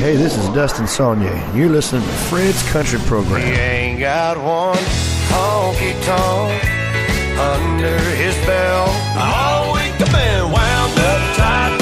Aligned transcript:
Hey, 0.00 0.16
this 0.16 0.34
is 0.38 0.48
Dustin 0.54 0.86
Saunier, 0.86 1.54
you're 1.54 1.68
listening 1.68 2.00
to 2.00 2.08
Fred's 2.08 2.62
Country 2.72 2.98
Program. 3.00 3.42
He 3.42 3.52
ain't 3.52 4.00
got 4.00 4.38
one 4.38 4.78
honky 5.28 5.92
tonk 6.06 6.64
under 7.38 7.98
his 8.16 8.34
belt. 8.46 8.88
All 9.20 9.74
week 9.74 9.92
I've 10.00 10.10
been 10.10 10.50
wound 10.50 10.98
up 11.04 11.36
tight. 11.36 11.76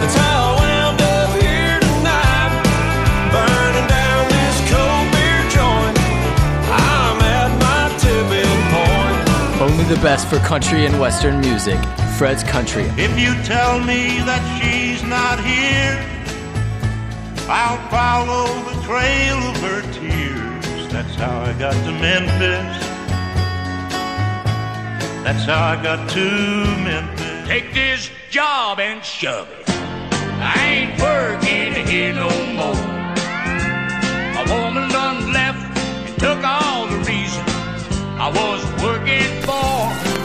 That's 0.00 0.16
how 0.16 0.50
I 0.50 0.62
wound 0.66 1.00
up 1.00 1.30
here 1.40 1.78
tonight. 1.78 2.50
Burning 3.30 3.86
down 3.86 4.26
this 4.34 4.58
cold 4.74 5.06
beer 5.14 5.42
joint. 5.54 5.94
I'm 6.74 7.22
at 7.22 7.54
my 7.62 7.86
tipping 8.02 8.62
point. 8.74 9.62
Only 9.62 9.84
the 9.84 10.00
best 10.02 10.26
for 10.26 10.38
country 10.40 10.86
and 10.86 10.98
western 10.98 11.38
music. 11.38 11.78
Fred's 12.18 12.42
Country. 12.42 12.84
If 12.96 13.18
you 13.18 13.34
tell 13.42 13.78
me 13.80 14.18
that 14.26 14.42
she's 14.58 14.64
not 14.64 14.64
here, 14.64 14.73
I'll 17.46 17.90
follow 17.90 18.46
the 18.70 18.82
trail 18.82 19.36
of 19.36 19.56
her 19.60 19.82
tears. 19.92 20.90
That's 20.90 21.14
how 21.16 21.40
I 21.40 21.52
got 21.58 21.74
to 21.74 21.92
Memphis. 21.92 22.86
That's 25.22 25.44
how 25.44 25.62
I 25.62 25.82
got 25.82 26.08
to 26.10 26.24
Memphis. 26.82 27.46
Take 27.46 27.74
this 27.74 28.10
job 28.30 28.80
and 28.80 29.04
shove 29.04 29.48
it. 29.50 29.68
I 29.68 30.54
ain't 30.58 31.00
working 31.00 31.86
here 31.86 32.14
no 32.14 32.30
more. 32.54 32.74
A 34.40 34.44
woman 34.48 34.88
done 34.90 35.32
left 35.32 35.78
and 35.78 36.18
took 36.18 36.42
all 36.42 36.86
the 36.86 36.98
reason 36.98 37.44
I 38.18 38.30
was 38.30 38.64
working 38.82 39.42
for. 39.42 39.52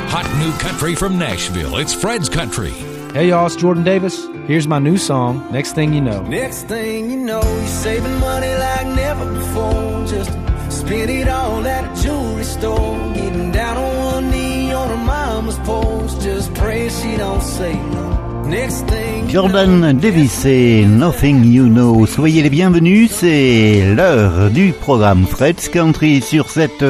Hot 0.08 0.26
new 0.40 0.52
country 0.58 0.96
from 0.96 1.20
Nashville. 1.20 1.78
It's 1.78 1.94
Fred's 1.94 2.30
Country. 2.30 2.89
Hey 3.20 3.28
y'all, 3.28 3.48
it's 3.48 3.58
Jordan 3.58 3.84
Davis. 3.84 4.28
Here's 4.48 4.66
my 4.66 4.80
new 4.80 4.96
song, 4.96 5.46
Next 5.52 5.74
Thing 5.74 5.94
You 5.94 6.00
Know. 6.00 6.22
Next 6.22 6.70
thing 6.70 7.12
you 7.12 7.18
know, 7.18 7.42
you're 7.44 7.68
saving 7.68 8.18
money 8.18 8.48
like 8.48 8.88
never 8.96 9.26
before. 9.34 10.06
Just 10.08 10.32
spend 10.70 11.10
it 11.10 11.28
all 11.28 11.68
at 11.68 11.84
a 11.84 12.02
jewelry 12.02 12.46
store. 12.46 12.98
Getting 13.14 13.52
down 13.52 13.76
on 13.76 13.98
one 14.14 14.32
knee 14.32 14.72
on 14.72 14.88
her 14.88 15.06
mama's 15.06 15.60
porch. 15.66 16.18
Just 16.22 16.54
pray 16.54 16.88
she 16.88 17.18
don't 17.18 17.42
say 17.42 17.74
no. 17.74 18.44
Next 18.48 18.88
thing 18.88 19.26
you 19.26 19.34
Jordan 19.34 19.98
Davis 20.00 20.46
et 20.46 20.86
Nothing 20.86 21.44
You 21.44 21.68
Know. 21.68 22.06
Soyez 22.06 22.42
les 22.42 22.50
bienvenus, 22.50 23.12
c'est 23.12 23.96
l'heure 23.96 24.50
du 24.50 24.72
programme 24.72 25.26
Fred's 25.28 25.68
Country 25.68 26.22
sur 26.22 26.50
cette 26.50 26.86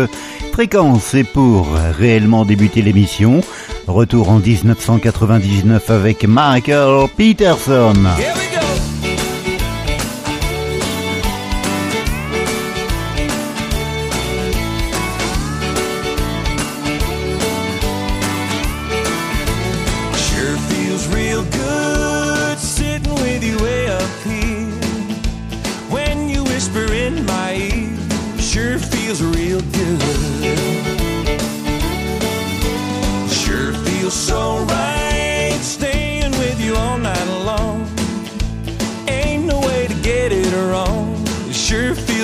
fréquence. 0.59 1.13
Et 1.13 1.23
pour 1.23 1.69
réellement 1.97 2.43
débuter 2.43 2.81
l'émission, 2.81 3.39
retour 3.88 4.29
en 4.29 4.39
1999 4.39 5.89
avec 5.89 6.25
Michael 6.25 7.07
Peterson. 7.16 7.93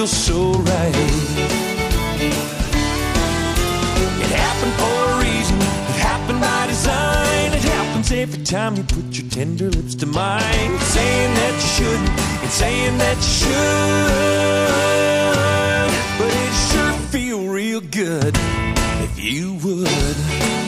Feels 0.05 0.25
so 0.25 0.51
right. 0.51 0.95
It 4.21 4.29
happened 4.31 4.73
for 4.73 5.11
a 5.11 5.17
reason. 5.23 5.57
It 5.57 5.99
happened 5.99 6.41
by 6.41 6.67
design. 6.67 7.53
It 7.53 7.63
happens 7.63 8.11
every 8.11 8.43
time 8.43 8.75
you 8.75 8.83
put 8.83 9.17
your 9.17 9.29
tender 9.29 9.69
lips 9.69 9.95
to 9.95 10.05
mine. 10.05 10.75
It's 10.75 10.85
saying 10.85 11.33
that 11.35 11.53
you 11.53 11.67
shouldn't. 11.77 12.09
It's 12.43 12.53
saying 12.53 12.97
that 12.97 13.17
you 13.17 13.33
should. 13.41 13.55
But 16.19 16.33
it 16.45 16.53
sure 16.69 16.93
feel 17.09 17.47
real 17.47 17.81
good 17.81 18.37
if 19.03 19.19
you 19.23 19.55
would. 19.63 20.64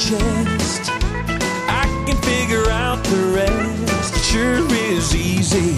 Chest. 0.00 0.90
I 1.68 1.84
can 2.06 2.16
figure 2.22 2.66
out 2.70 3.04
the 3.04 3.20
rest. 3.36 4.14
It 4.16 4.22
sure 4.32 4.64
is 4.96 5.14
easy. 5.14 5.74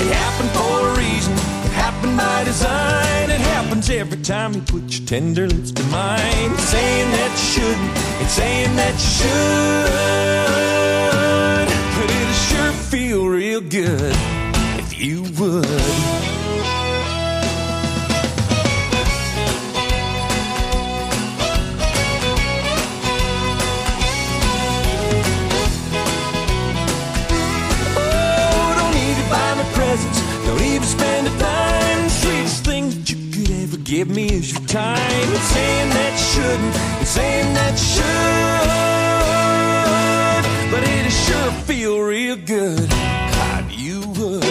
It 0.00 0.08
happened 0.12 0.50
for 0.50 0.88
a 0.88 0.92
reason. 0.98 1.32
It 1.32 1.72
happened 1.72 2.16
by 2.18 2.44
design. 2.44 3.30
It 3.30 3.40
happens 3.40 3.88
every 3.88 4.20
time 4.22 4.52
you 4.52 4.60
put 4.60 4.84
your 4.92 5.06
tender 5.06 5.48
lips 5.48 5.72
to 5.72 5.82
mine. 5.84 6.52
It's 6.52 6.64
saying 6.64 7.10
that 7.12 7.30
you 7.38 7.46
shouldn't. 7.54 7.92
It's 8.22 8.34
saying 8.34 8.76
that 8.76 8.92
you 8.92 9.10
should. 9.18 9.88
But 11.96 12.08
it'll 12.18 12.42
sure 12.48 12.72
feel 12.92 13.26
real 13.28 13.62
good 13.62 14.14
if 14.78 14.92
you 15.00 15.22
would. 15.40 16.31
Give 33.92 34.08
me 34.08 34.24
is 34.24 34.52
your 34.52 34.66
time. 34.68 34.96
It's 35.34 35.42
saying 35.52 35.90
that 35.90 36.12
you 36.12 36.24
shouldn't. 36.32 36.74
It's 37.02 37.10
saying 37.10 37.54
that 37.58 37.72
you 37.72 37.86
should. 37.92 38.12
But 40.72 40.82
it'll 40.88 41.10
sure 41.10 41.52
feel 41.66 42.00
real 42.00 42.36
good. 42.36 42.88
God, 42.88 43.70
you 43.70 44.00
would. 44.16 44.44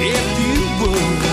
If 0.00 0.26
you 0.46 0.56
would. 0.80 1.25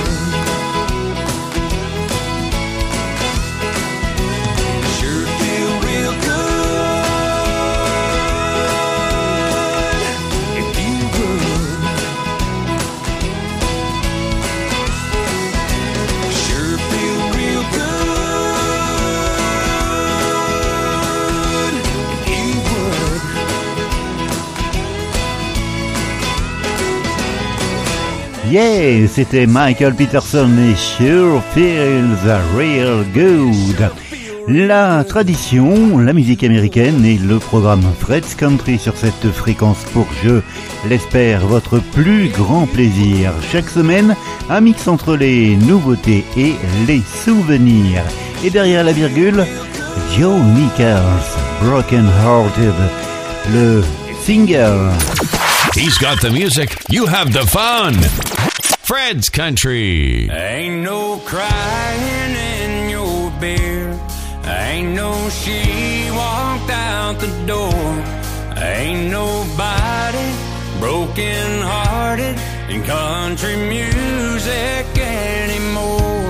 Yeah, 28.53 29.07
c'était 29.07 29.47
Michael 29.47 29.95
Peterson 29.95 30.47
et 30.59 30.75
Sure 30.75 31.41
Feels 31.55 32.19
Real 32.55 33.03
Good. 33.11 33.89
La 34.47 35.03
tradition, 35.03 35.97
la 35.97 36.13
musique 36.13 36.43
américaine 36.43 37.03
et 37.03 37.17
le 37.17 37.39
programme 37.39 37.81
Fred's 37.99 38.35
Country 38.35 38.77
sur 38.77 38.95
cette 38.95 39.31
fréquence 39.31 39.83
pour 39.91 40.05
je 40.23 40.39
l'espère 40.87 41.47
votre 41.47 41.79
plus 41.79 42.29
grand 42.29 42.67
plaisir. 42.67 43.31
Chaque 43.51 43.69
semaine, 43.69 44.15
un 44.51 44.61
mix 44.61 44.87
entre 44.87 45.15
les 45.15 45.55
nouveautés 45.55 46.23
et 46.37 46.53
les 46.85 47.01
souvenirs. 47.25 48.03
Et 48.43 48.51
derrière 48.51 48.83
la 48.83 48.93
virgule, 48.93 49.47
Joe 50.15 50.39
Nichols, 50.39 50.99
Broken 51.63 52.05
Hearted, 52.23 52.75
le 53.51 53.81
single. 54.21 54.91
He's 55.75 55.97
got 55.97 56.21
the 56.21 56.29
music. 56.29 56.77
You 56.87 57.07
have 57.07 57.33
the 57.33 57.47
fun. 57.47 57.95
Fred's 58.85 59.29
Country. 59.29 60.29
Ain't 60.29 60.83
no 60.83 61.17
crying 61.25 62.35
in 62.35 62.89
your 62.91 63.31
beer. 63.41 63.99
Ain't 64.45 64.93
no 64.93 65.29
she 65.29 66.11
walked 66.11 66.69
out 66.69 67.19
the 67.19 67.31
door. 67.47 67.73
Ain't 68.55 69.09
nobody 69.09 70.27
broken 70.79 71.61
hearted 71.63 72.37
in 72.69 72.83
country 72.83 73.55
music 73.55 74.85
anymore. 74.95 76.29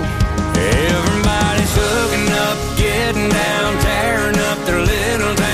Everybody's 0.56 1.76
hooking 1.76 2.32
up, 2.48 2.78
getting 2.78 3.30
down, 3.30 3.82
tearing 3.82 4.40
up 4.40 4.66
their 4.66 4.80
little 4.80 5.36
town 5.36 5.53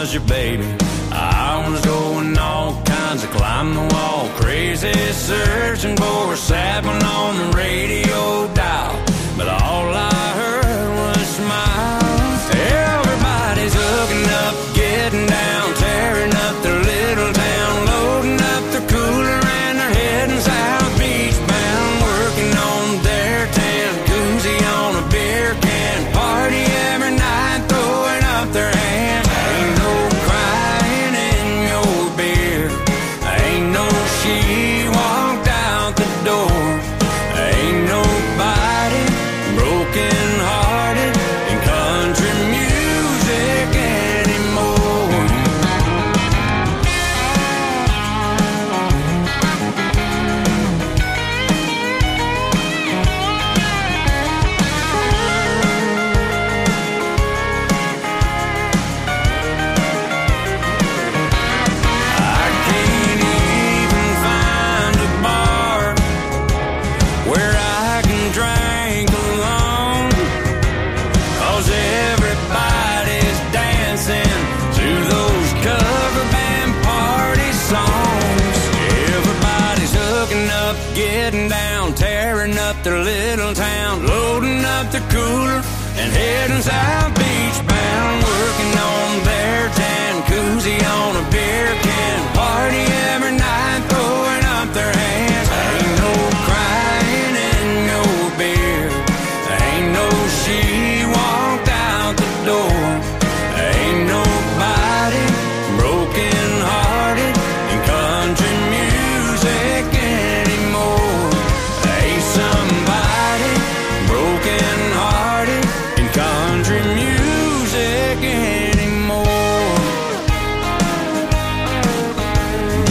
was 0.00 0.14
your 0.14 0.22
baby. 0.22 0.64
I 1.10 1.68
was 1.68 1.84
going 1.84 2.38
all 2.38 2.80
kinds 2.84 3.24
of 3.24 3.30
climb 3.30 3.74
the 3.74 3.94
wall, 3.94 4.28
crazy, 4.40 4.92
searching 5.12 5.96
for 5.96 6.32
a 6.32 6.36
sapling 6.36 7.02
on 7.02 7.36
the 7.36 7.56
radio 7.56 8.54
dial. 8.54 9.07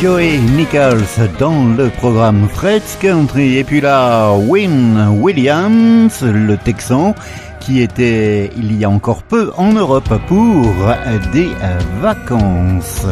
Joey 0.07 0.38
Nichols 0.56 1.04
dans 1.38 1.65
le 1.75 1.89
programme 1.89 2.48
Fred's 2.48 2.98
Country. 3.01 3.57
Et 3.57 3.65
puis 3.65 3.81
là, 3.81 4.31
Win 4.31 5.19
Williams, 5.19 6.21
le 6.21 6.56
Texan, 6.56 7.13
qui 7.59 7.81
était 7.81 8.50
il 8.56 8.80
y 8.80 8.86
a 8.86 8.89
encore 8.89 9.21
peu 9.24 9.51
en 9.57 9.74
Europe 9.74 10.09
pour 10.27 10.74
des 11.33 11.50
vacances. 12.00 13.06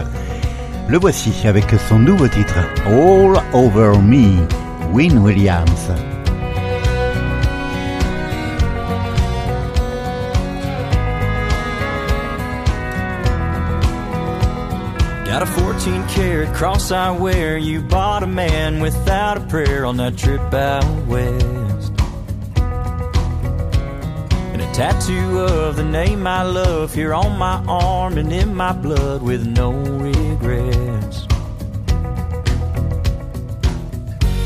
Le 0.88 0.98
voici 0.98 1.34
avec 1.46 1.66
son 1.90 2.00
nouveau 2.00 2.30
titre, 2.30 2.60
All 2.88 3.44
Over 3.52 3.98
Me, 4.02 4.48
Win 4.94 5.18
Williams. 5.18 5.92
Got 15.86 15.94
a 15.94 16.02
14 16.02 16.16
karat 16.16 16.56
cross 16.56 16.92
I 16.92 17.12
wear. 17.12 17.58
You 17.58 17.82
bought 17.82 18.24
a 18.24 18.28
man 18.28 18.80
without 18.80 19.38
a 19.38 19.42
prayer 19.42 19.86
on 19.86 19.98
that 19.98 20.18
trip 20.18 20.54
out 20.54 21.06
west. 21.06 21.92
And 24.52 24.62
a 24.62 24.74
tattoo 24.74 25.40
of 25.42 25.76
the 25.76 25.84
name 25.84 26.26
I 26.26 26.42
love 26.42 26.94
here 26.94 27.14
on 27.14 27.38
my 27.38 27.64
arm 27.68 28.18
and 28.18 28.34
in 28.34 28.56
my 28.56 28.74
blood 28.74 29.22
with 29.22 29.46
no 29.46 29.74
regrets. 29.74 31.28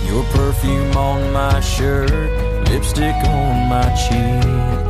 Your 0.08 0.24
perfume 0.34 0.98
on 0.98 1.32
my 1.32 1.62
shirt, 1.62 2.12
lipstick 2.70 3.16
on 3.16 3.70
my 3.70 3.88
cheek. 3.96 4.90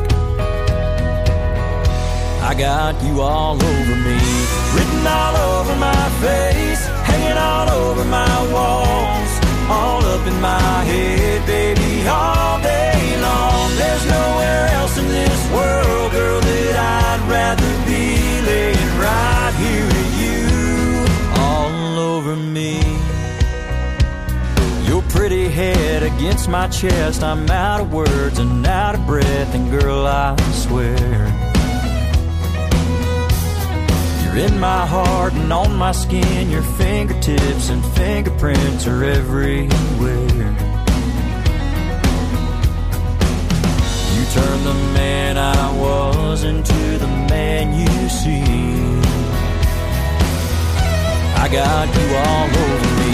I 2.41 2.55
got 2.57 2.99
you 3.03 3.21
all 3.21 3.63
over 3.63 3.95
me, 3.95 4.17
written 4.99 5.07
all 5.07 5.35
over 5.35 5.75
my 5.75 6.09
face, 6.21 6.85
hanging 7.05 7.37
all 7.37 7.69
over 7.69 8.03
my 8.05 8.51
walls, 8.51 9.31
all 9.69 10.03
up 10.03 10.25
in 10.27 10.41
my 10.41 10.83
head, 10.83 11.45
baby, 11.45 12.07
all 12.07 12.59
day 12.61 13.17
long. 13.21 13.75
There's 13.77 14.05
nowhere 14.05 14.67
else 14.73 14.97
in 14.97 15.07
this 15.07 15.51
world, 15.51 16.11
girl, 16.11 16.41
that 16.41 16.75
I'd 16.75 17.29
rather 17.29 17.71
be 17.85 18.41
laying 18.45 18.91
right 18.99 19.53
here 19.63 19.85
with 19.85 20.11
you, 20.23 21.41
all 21.41 21.99
over 21.99 22.35
me. 22.35 22.81
Your 24.87 25.01
pretty 25.03 25.47
head 25.49 26.03
against 26.03 26.49
my 26.49 26.67
chest, 26.67 27.23
I'm 27.23 27.49
out 27.49 27.81
of 27.81 27.93
words 27.93 28.39
and 28.39 28.65
out 28.65 28.95
of 28.95 29.05
breath, 29.05 29.55
and 29.55 29.69
girl, 29.69 30.05
I 30.07 30.35
swear. 30.51 31.48
You're 34.29 34.45
in 34.45 34.59
my 34.59 34.85
heart 34.85 35.33
and 35.33 35.51
on 35.51 35.75
my 35.75 35.91
skin. 35.91 36.51
Your 36.51 36.61
fingertips 36.61 37.69
and 37.69 37.83
fingerprints 37.95 38.85
are 38.85 39.03
everywhere. 39.03 39.63
You 44.13 44.23
turned 44.35 44.65
the 44.65 44.77
man 44.93 45.37
I 45.37 45.75
was 45.79 46.43
into 46.43 46.97
the 46.99 47.07
man 47.07 47.73
you 47.73 48.09
see. 48.09 48.43
I 51.35 51.47
got 51.51 51.87
you 51.97 52.07
all 52.27 52.49
over 52.65 52.91
me, 53.01 53.13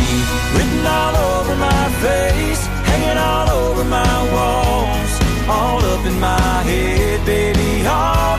written 0.54 0.86
all 0.86 1.16
over 1.16 1.56
my 1.56 1.90
face, 2.04 2.66
hanging 2.90 3.18
all 3.18 3.50
over 3.50 3.86
my 3.86 4.18
walls, 4.34 5.12
all 5.48 5.80
up 5.80 6.06
in 6.06 6.20
my 6.20 6.62
head, 6.64 7.26
baby, 7.26 7.88
all 7.88 8.38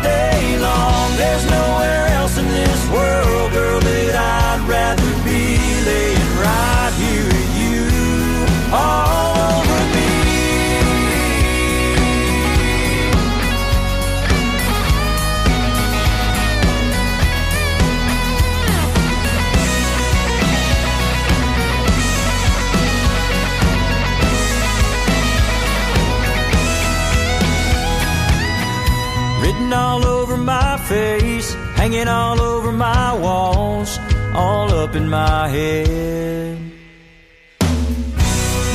hanging 31.86 32.08
all 32.08 32.40
over 32.40 32.72
my 32.72 33.14
walls, 33.14 34.00
all 34.34 34.68
up 34.72 34.96
in 34.96 35.08
my 35.08 35.46
head. 35.46 36.58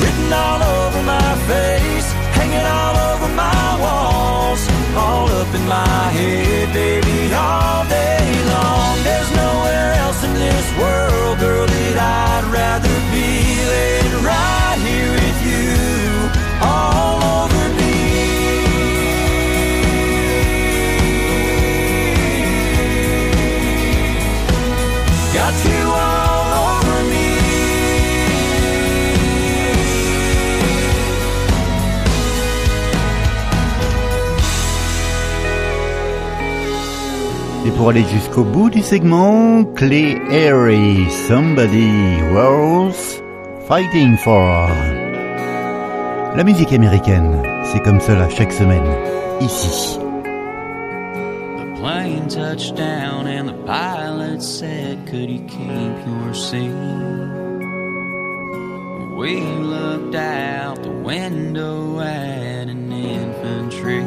Written 0.00 0.32
all 0.32 0.62
over 0.62 1.02
my 1.02 1.32
face, 1.50 2.08
hanging 2.40 2.66
all 2.78 2.96
over 3.10 3.28
my 3.34 3.68
walls, 3.84 4.62
all 4.96 5.28
up 5.28 5.54
in 5.54 5.64
my 5.68 6.04
head, 6.16 6.72
baby, 6.72 7.34
all 7.34 7.84
day 7.84 8.28
long. 8.54 8.96
There's 9.04 9.30
nowhere 9.44 9.92
else 10.04 10.24
in 10.24 10.32
this 10.32 10.66
world, 10.80 11.38
girl, 11.38 11.66
that 11.66 11.96
I'd 11.98 12.44
rather 12.50 12.91
Et 37.64 37.70
pour 37.70 37.90
aller 37.90 38.04
jusqu'au 38.04 38.42
bout 38.42 38.70
du 38.70 38.82
segment, 38.82 39.64
Clay 39.76 40.20
Harry, 40.30 41.08
Somebody 41.28 42.20
Worth 42.32 43.22
Fighting 43.68 44.16
for. 44.16 44.68
La 46.34 46.42
musique 46.42 46.72
américaine, 46.72 47.40
c'est 47.64 47.80
comme 47.80 48.00
cela 48.00 48.28
chaque 48.30 48.52
semaine, 48.52 48.82
ici. 49.40 49.98
The 51.56 51.80
plane 51.80 52.26
touched 52.28 52.74
down 52.74 53.26
and 53.28 53.48
the 53.48 53.54
pilot 53.64 54.42
said, 54.42 55.06
Could 55.06 55.30
you 55.30 55.44
keep 55.46 56.06
your 56.06 56.34
seat? 56.34 56.72
We 59.16 59.40
looked 59.40 60.16
out 60.16 60.82
the 60.82 60.90
window 60.90 62.00
at 62.00 62.68
an 62.68 62.90
infantry. 62.90 64.02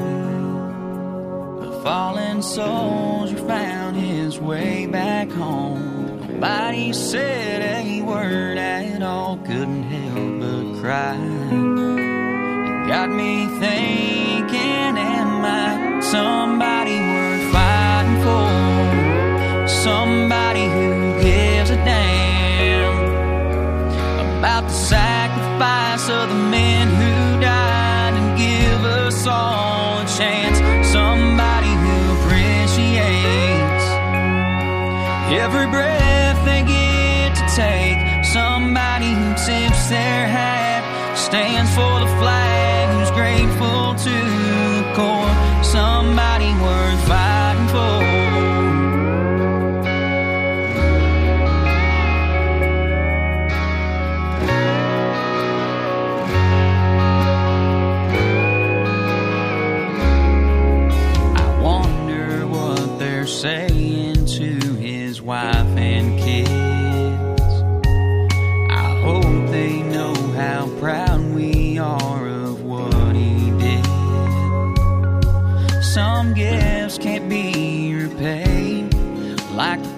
A 1.61 1.83
fallen 1.83 2.41
soldier 2.41 3.24
found 3.47 3.95
his 3.95 4.39
way 4.39 4.87
back 4.87 5.29
home. 5.29 6.27
Nobody 6.27 6.93
said 6.93 7.61
a 7.61 8.01
word 8.01 8.57
at 8.57 9.01
all, 9.01 9.37
couldn't 9.37 9.83
help 9.83 10.39
but 10.41 10.81
cry. 10.81 11.15
It 11.15 12.87
got 12.87 13.09
me 13.09 13.47
thinking, 13.59 14.97
am 14.97 15.45
I 15.45 15.99
somebody 16.01 16.99
worth 16.99 17.51
fighting 17.53 18.21
for? 18.25 19.67
Somebody 19.67 20.65
who 20.65 21.21
gives 21.21 21.69
a 21.69 21.75
damn 21.75 22.95
about 24.39 24.63
the 24.63 24.73
sacrifice 24.73 26.09
of 26.09 26.29
the 26.29 26.35
men 26.35 26.87
who 26.89 27.41
died 27.41 28.13
and 28.13 28.37
give 28.37 28.83
us 28.85 29.25
all 29.27 29.99
a 29.99 30.05
chance. 30.17 30.54
Every 35.45 35.67
breath 35.67 36.39
they 36.43 36.63
get 36.63 37.35
to 37.39 37.45
take. 37.55 37.97
Somebody 38.25 39.11
who 39.13 39.29
tips 39.45 39.89
their 39.93 40.25
hat, 40.37 40.81
stands 41.15 41.69
for 41.77 41.93
the 42.03 42.09
flag, 42.19 42.54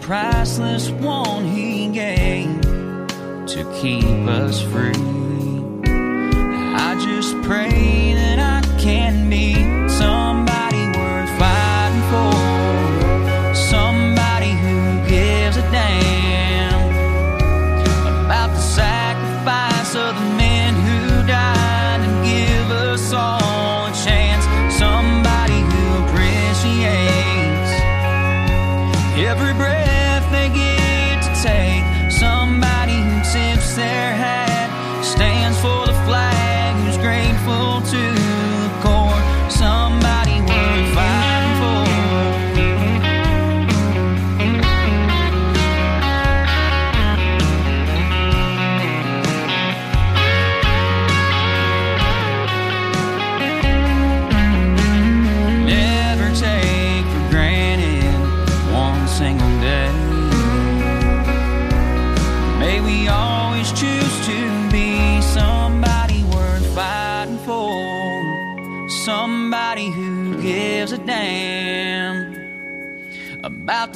priceless 0.07 0.89
one 0.89 1.43
he 1.43 1.89
gave 1.89 2.61
to 3.45 3.77
keep 3.81 4.05
us 4.25 4.61
free. 4.61 4.93
I 5.85 6.97
just 7.03 7.35
pray 7.41 7.96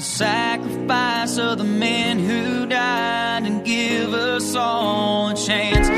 the 0.02 0.08
sacrifice 0.08 1.38
of 1.38 1.60
the 1.60 1.64
men 1.64 2.18
who 2.18 2.66
died 2.66 3.46
and 3.46 3.64
give 3.64 4.16
us 4.16 4.56
all 4.56 5.30
a 5.30 5.36
chance. 5.36 5.91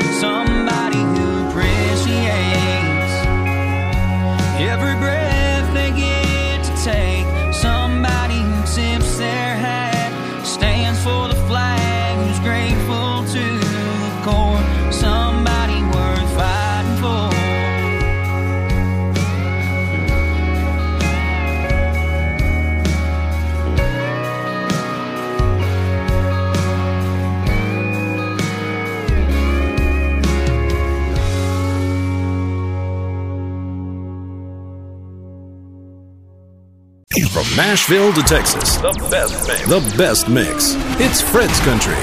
From 37.34 37.56
Nashville 37.56 38.12
to 38.12 38.22
Texas, 38.22 38.76
the 38.76 38.92
best 39.10 39.34
mix. 39.48 39.66
The 39.66 39.96
best 39.98 40.28
mix. 40.28 40.76
It's 41.00 41.20
Fred's 41.20 41.58
Country. 41.66 41.98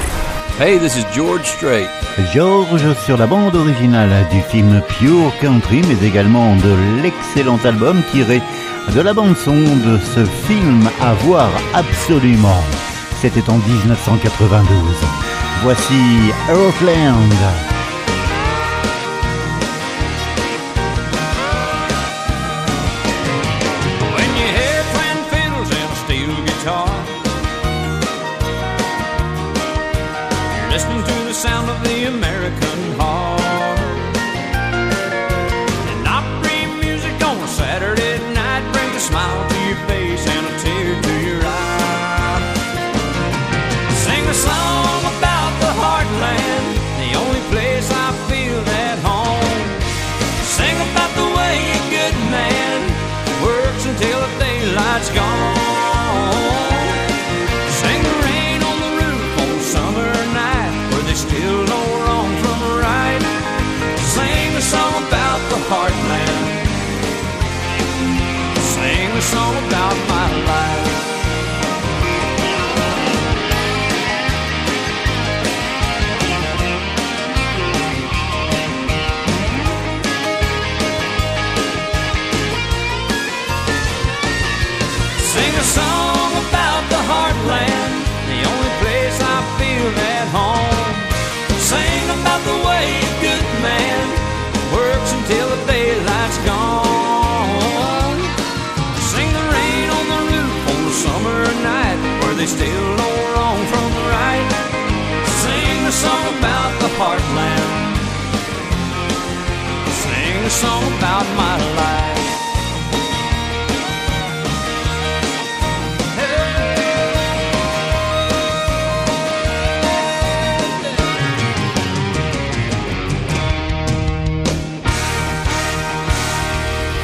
Hey, 0.58 0.76
this 0.76 0.94
is 0.94 1.06
George 1.14 1.46
Strait. 1.46 1.88
George 2.34 2.92
sur 3.06 3.16
la 3.16 3.26
bande 3.26 3.54
originale 3.54 4.28
du 4.30 4.42
film 4.42 4.82
Pure 4.98 5.32
Country, 5.40 5.80
mais 5.88 6.06
également 6.06 6.54
de 6.56 6.76
l'excellent 7.02 7.58
album 7.64 8.02
tiré 8.12 8.42
de 8.94 9.00
la 9.00 9.14
bande 9.14 9.34
son 9.34 9.54
de 9.56 9.98
ce 10.14 10.22
film 10.46 10.86
à 11.00 11.14
voir 11.24 11.48
absolument. 11.72 12.62
C'était 13.22 13.48
en 13.48 13.56
1992. 13.56 14.68
Voici 15.62 15.94
Earthland. 16.50 17.71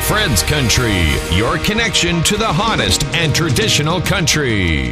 Fred's 0.08 0.42
Country, 0.42 1.04
your 1.36 1.58
connection 1.58 2.22
to 2.22 2.38
the 2.38 2.46
hottest 2.46 3.04
and 3.14 3.34
traditional 3.34 4.00
country. 4.00 4.88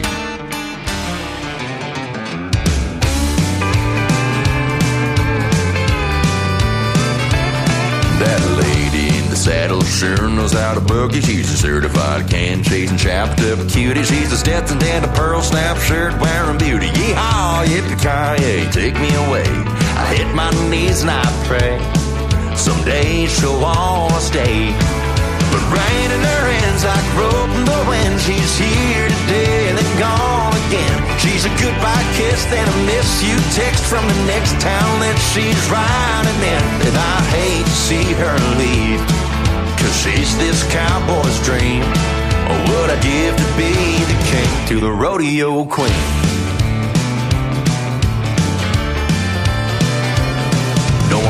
That 8.21 8.43
lady 8.61 9.17
in 9.17 9.31
the 9.31 9.37
saddle 9.37 9.83
sure 9.85 10.29
knows 10.29 10.53
how 10.53 10.75
to 10.75 10.81
boogie. 10.81 11.25
She's 11.25 11.51
a 11.51 11.57
certified 11.57 12.29
can 12.29 12.63
chasing 12.63 12.99
chopped 12.99 13.41
up 13.41 13.67
cutie. 13.71 14.05
She's 14.05 14.31
a 14.33 14.37
Stetson 14.37 14.83
and 14.83 15.03
a 15.03 15.09
pearl 15.15 15.41
snap 15.41 15.79
shirt 15.79 16.13
wearing 16.21 16.59
beauty. 16.59 16.89
Yeehaw, 16.89 17.65
yippee 17.65 17.97
ki 17.97 18.71
take 18.71 19.01
me 19.01 19.09
away. 19.15 19.47
I 19.49 20.15
hit 20.15 20.35
my 20.35 20.51
knees 20.69 21.01
and 21.01 21.11
I 21.11 21.25
pray. 21.47 21.81
Someday 22.55 23.25
she'll 23.29 23.59
wanna 23.59 24.21
stay. 24.21 24.96
But 25.53 25.63
rain 25.71 26.09
in 26.11 26.23
her 26.23 26.45
hands 26.51 26.83
like 26.85 27.07
rope 27.17 27.53
in 27.57 27.65
the 27.65 27.83
wind. 27.89 28.21
She's 28.21 28.55
here 28.59 29.09
today 29.09 29.69
and 29.71 29.79
then 29.79 29.91
gone 29.99 30.55
again. 30.67 30.97
She's 31.19 31.45
a 31.45 31.53
goodbye 31.61 32.07
kiss, 32.15 32.45
then 32.47 32.67
a 32.67 32.77
miss 32.87 33.23
you 33.23 33.37
text 33.55 33.85
from 33.85 34.07
the 34.07 34.21
next 34.27 34.59
town 34.61 34.93
that 35.01 35.19
she's 35.33 35.63
riding 35.73 36.41
in. 36.43 36.65
And 36.87 36.97
I 36.97 37.17
hate 37.35 37.67
to 37.67 37.79
see 37.89 38.07
her 38.21 38.37
leave, 38.61 39.01
cause 39.81 39.97
she's 40.03 40.37
this 40.39 40.63
cowboy's 40.71 41.39
dream. 41.43 41.83
Or 42.47 42.59
would 42.71 42.91
I 42.91 42.99
give 43.03 43.35
to 43.35 43.49
be 43.59 43.75
the 44.07 44.19
king 44.31 44.53
to 44.69 44.81
the 44.81 44.93
rodeo 44.93 45.65
queen? 45.65 46.46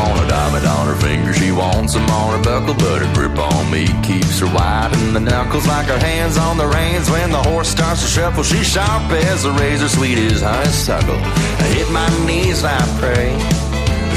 Don't 0.07 0.25
a 0.25 0.29
diamond 0.29 0.67
on 0.67 0.87
her 0.87 0.95
finger, 0.95 1.33
she 1.35 1.51
wants 1.51 1.95
them 1.95 2.09
on 2.11 2.39
her 2.39 2.43
buckle, 2.43 2.75
but 2.75 3.03
her 3.03 3.13
grip 3.13 3.37
on 3.39 3.71
me 3.73 3.87
keeps 4.03 4.39
her 4.39 4.47
wide 4.47 4.93
in 4.95 5.13
the 5.13 5.21
knuckles 5.21 5.67
like 5.67 5.87
her 5.87 5.99
hands 5.99 6.39
on 6.39 6.57
the 6.57 6.67
reins. 6.67 7.11
When 7.11 7.33
the 7.33 7.43
horse 7.43 7.69
starts 7.69 8.03
to 8.03 8.09
shuffle, 8.09 8.45
she's 8.45 8.69
sharp 8.69 9.11
as 9.11 9.45
a 9.45 9.53
razor, 9.53 9.89
sweet 9.89 10.19
as 10.19 10.43
honeysuckle. 10.43 11.19
I 11.19 11.67
hit 11.75 11.91
my 11.91 12.09
knees 12.25 12.63
I 12.63 12.79
pray 13.01 13.35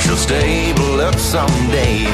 she'll 0.01 0.15
stable 0.15 1.01
up 1.01 1.15
someday. 1.15 2.05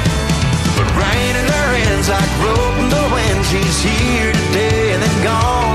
But 0.75 0.87
rain 0.95 1.33
in 1.35 1.47
her 1.57 1.69
hands 1.75 2.07
like 2.09 2.31
rope 2.43 2.77
in 2.79 2.89
the 2.89 3.05
wind. 3.13 3.45
She's 3.51 3.77
here 3.83 4.31
today 4.31 4.93
and 4.93 5.03
then 5.03 5.23
gone 5.23 5.74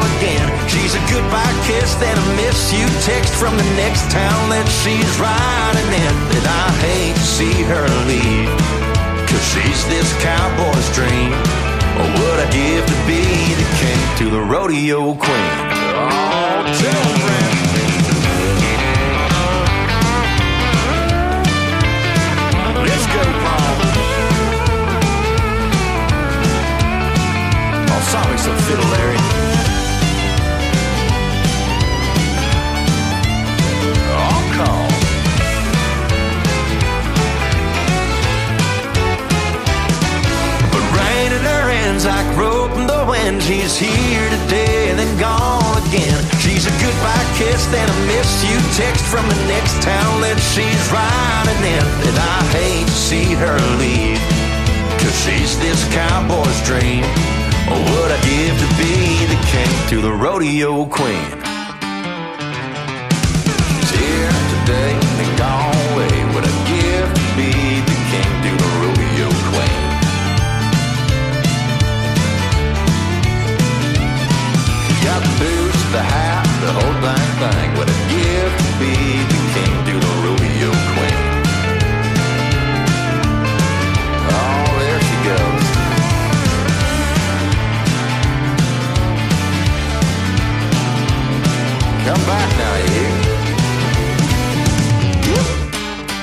goodbye 1.10 1.54
kiss, 1.66 1.94
then 1.96 2.16
a 2.16 2.26
miss 2.38 2.72
you 2.72 2.86
text 3.02 3.34
from 3.34 3.56
the 3.56 3.68
next 3.74 4.06
town 4.10 4.48
that 4.54 4.66
she's 4.70 5.10
riding 5.18 5.90
in. 5.90 6.14
And 6.38 6.46
I 6.46 6.70
hate 6.86 7.14
to 7.18 7.26
see 7.26 7.56
her 7.66 7.86
leave, 8.06 8.50
cause 9.26 9.44
she's 9.50 9.82
this 9.90 10.06
cowboy's 10.22 10.88
dream. 10.94 11.34
Or 11.98 12.06
would 12.06 12.38
I 12.38 12.48
give 12.54 12.86
to 12.86 12.98
be 13.10 13.26
the 13.58 13.68
king 13.82 14.00
to 14.22 14.26
the 14.30 14.40
rodeo 14.40 15.14
queen? 15.18 15.54
Oh. 15.98 16.30
Let's 22.86 23.06
go. 23.10 23.22
Oh, 27.92 28.02
sorry, 28.08 28.38
some 28.38 28.56
fiddle, 28.64 28.88
Larry. 28.94 29.59
Here 43.88 44.28
today 44.44 44.90
and 44.90 44.98
then 44.98 45.12
gone 45.18 45.76
again. 45.88 46.20
She's 46.40 46.66
a 46.66 46.74
goodbye 46.76 47.28
kiss, 47.36 47.64
then 47.72 47.88
a 47.88 47.98
miss 48.06 48.44
you 48.44 48.58
text 48.76 49.04
from 49.06 49.24
the 49.28 49.40
next 49.48 49.80
town 49.82 50.20
that 50.20 50.36
she's 50.52 50.84
riding 50.92 51.62
in. 51.64 51.86
And 52.08 52.16
I 52.20 52.38
hate 52.52 52.86
to 52.86 52.92
see 52.92 53.32
her 53.40 53.56
leave, 53.80 54.20
cause 55.00 55.16
she's 55.24 55.58
this 55.60 55.80
cowboy's 55.92 56.60
dream. 56.68 57.04
Or 57.72 57.80
would 57.80 58.10
I 58.12 58.20
give 58.26 58.56
to 58.60 58.68
be 58.76 59.24
the 59.32 59.40
king 59.48 59.72
to 59.90 60.00
the 60.00 60.12
rodeo 60.12 60.86
queen? 60.86 61.49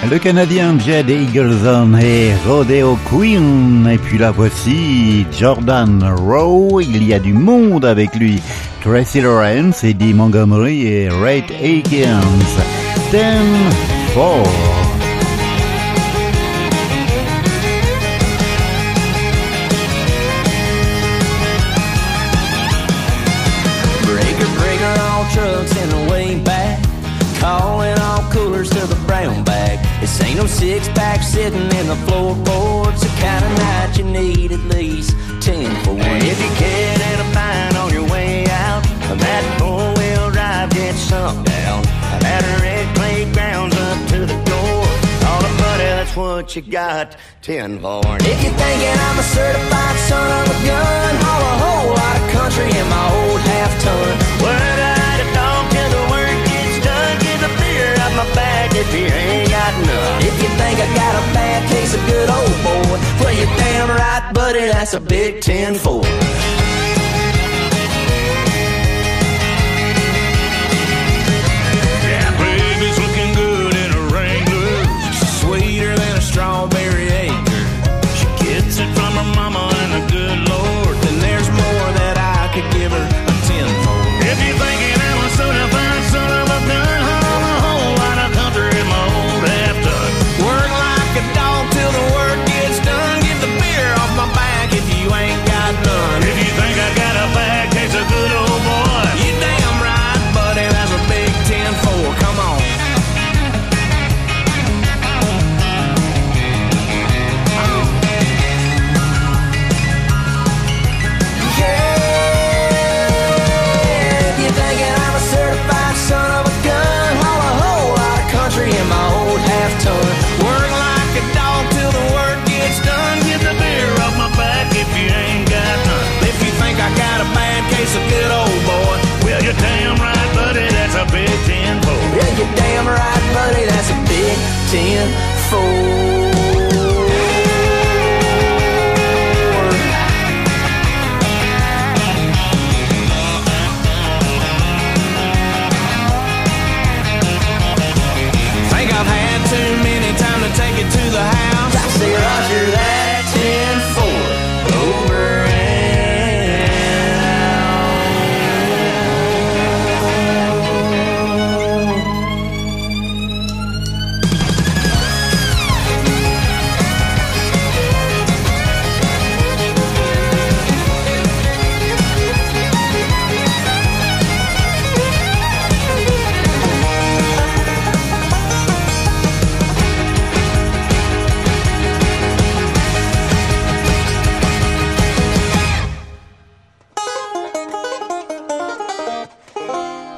Le 0.09 0.19
Canadien 0.19 0.79
Jed 0.79 1.09
Eagleson 1.09 1.93
et 1.99 2.31
Rodeo 2.47 2.97
Queen. 3.09 3.87
Et 3.91 3.97
puis 3.97 4.17
la 4.17 4.31
voici 4.31 5.25
Jordan 5.37 6.01
Rowe. 6.01 6.81
Il 6.81 7.03
y 7.03 7.13
a 7.13 7.19
du 7.19 7.33
monde 7.33 7.83
avec 7.83 8.15
lui. 8.15 8.41
Tracy 8.81 9.21
Lawrence, 9.21 9.83
Eddie 9.83 10.13
Montgomery 10.13 11.05
et 11.05 11.09
Rhett 11.09 11.49
Akins. 11.51 12.55
10 13.11 13.71
4. 14.13 14.43
Breaker, 24.05 24.49
breaker, 24.57 24.93
all 25.01 25.25
trucks 25.31 25.75
in 25.75 25.89
the 25.89 26.11
way 26.11 26.39
back. 26.43 26.83
Calling 27.39 27.97
all 27.99 28.21
coolers 28.31 28.69
to 28.69 28.87
the 28.87 28.95
brown 29.05 29.43
bag. 29.43 29.79
This 30.01 30.21
ain't 30.21 30.37
no 30.37 30.47
six 30.47 30.87
pack 30.89 31.21
sitting 31.23 31.69
in 31.79 31.87
the 31.87 31.95
floorboards. 32.07 33.01
The 33.01 33.09
kind 33.19 33.43
of 33.43 33.51
night 33.57 33.97
you 33.97 34.03
need 34.05 34.51
at 34.51 34.63
least 34.65 35.11
10 35.41 35.83
for 35.83 35.91
one. 35.91 36.21
If 36.21 36.39
you 36.41 36.59
get 36.59 36.96
sunk 41.07 41.45
down. 41.47 41.81
That 42.19 42.43
red 42.59 42.85
clay 42.95 43.23
grounds 43.31 43.75
up 43.75 43.99
to 44.11 44.19
the 44.27 44.39
door. 44.43 44.83
All 45.27 45.39
the 45.39 45.53
buddy, 45.63 45.87
that's 45.95 46.15
what 46.15 46.55
you 46.55 46.61
got 46.61 47.15
10 47.41 47.79
for. 47.79 48.03
And 48.03 48.27
if 48.27 48.37
you're 48.43 48.57
thinking 48.59 48.97
I'm 49.07 49.17
a 49.17 49.23
certified 49.23 49.97
son 50.11 50.27
of 50.43 50.51
a 50.51 50.57
gun, 50.67 51.11
haul 51.23 51.43
a 51.47 51.55
whole 51.63 51.89
lot 51.95 52.15
of 52.19 52.25
country 52.35 52.67
in 52.67 52.85
my 52.91 53.05
old 53.07 53.39
half 53.39 53.71
ton. 53.79 54.11
Word 54.43 54.79
out 54.83 55.19
a 55.23 55.27
dog 55.31 55.63
till 55.71 55.89
the 55.95 56.03
work 56.11 56.37
gets 56.51 56.75
done. 56.83 57.15
Get 57.23 57.39
the 57.39 57.51
beer 57.55 57.91
out 58.03 58.13
my 58.19 58.27
bag 58.35 58.75
if 58.75 58.89
you 58.91 59.07
ain't 59.07 59.47
got 59.47 59.73
none. 59.87 60.19
If 60.27 60.35
you 60.43 60.49
think 60.59 60.75
I 60.75 60.87
got 60.91 61.13
a 61.15 61.25
bad 61.31 61.61
case 61.71 61.95
of 61.95 62.03
good 62.03 62.27
old 62.27 62.55
boy, 62.67 62.99
well, 63.23 63.31
you're 63.31 63.55
damn 63.55 63.87
right, 63.95 64.25
buddy, 64.35 64.67
that's 64.75 64.93
a 64.93 64.99
big 64.99 65.39
10 65.39 65.75
4. 65.75 66.56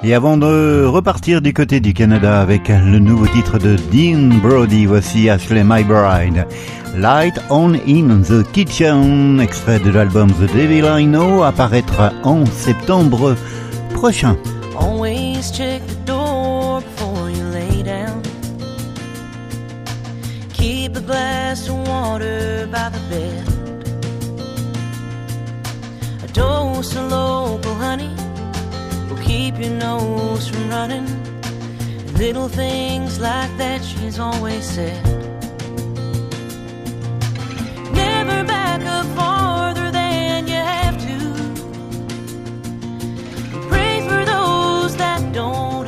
Et 0.09 0.15
avant 0.15 0.37
de 0.37 0.85
repartir 0.87 1.39
du 1.39 1.53
côté 1.53 1.79
du 1.79 1.93
Canada 1.93 2.41
avec 2.41 2.69
le 2.69 2.97
nouveau 2.97 3.27
titre 3.27 3.59
de 3.59 3.75
Dean 3.93 4.39
Brody, 4.41 4.87
voici 4.87 5.29
Ashley 5.29 5.63
My 5.63 5.83
Bride. 5.83 6.47
Light 6.97 7.39
On 7.51 7.75
in 7.75 8.23
the 8.23 8.43
Kitchen, 8.51 9.39
extrait 9.39 9.77
de 9.77 9.91
l'album 9.91 10.31
The 10.31 10.51
Devil 10.51 10.83
I 10.83 11.05
Know, 11.05 11.43
apparaîtra 11.43 12.11
en 12.23 12.43
septembre 12.47 13.35
prochain. 13.93 14.35
Always 14.75 15.51
check 15.51 15.85
the 15.85 16.07
door 16.07 16.81
before 16.81 17.29
you 17.29 17.43
lay 17.53 17.83
down. 17.83 18.23
Keep 20.53 20.97
a 20.97 21.01
glass 21.01 21.69
of 21.69 21.87
water 21.87 22.67
by 22.71 22.89
the 22.89 22.99
bed. 23.11 23.47
A 26.23 26.33
dose 26.33 26.95
of 26.95 27.11
local 27.11 27.75
honey 27.75 28.18
keep 29.29 29.59
your 29.59 29.75
nose 29.89 30.47
from 30.47 30.69
running. 30.69 31.07
Little 32.15 32.49
things 32.49 33.19
like 33.19 33.51
that, 33.57 33.79
she's 33.85 34.17
always 34.17 34.65
said. 34.75 35.03
Never 37.93 38.43
back 38.53 38.81
up 38.97 39.05
farther 39.17 39.91
than 39.91 40.47
you 40.47 40.61
have 40.75 40.97
to. 41.07 41.17
Pray 43.69 44.01
for 44.09 44.21
those 44.33 44.97
that 44.97 45.21
don't 45.31 45.78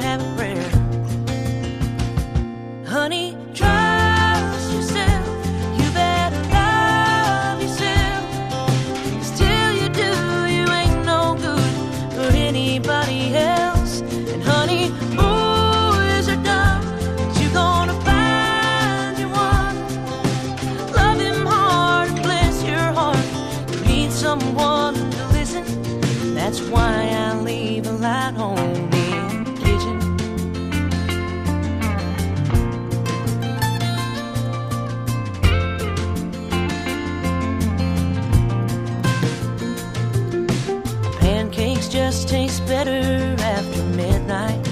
Pancakes 42.32 42.60
just 42.60 42.68
taste 42.68 42.68
better 42.68 43.36
after 43.44 43.84
midnight. 43.84 44.68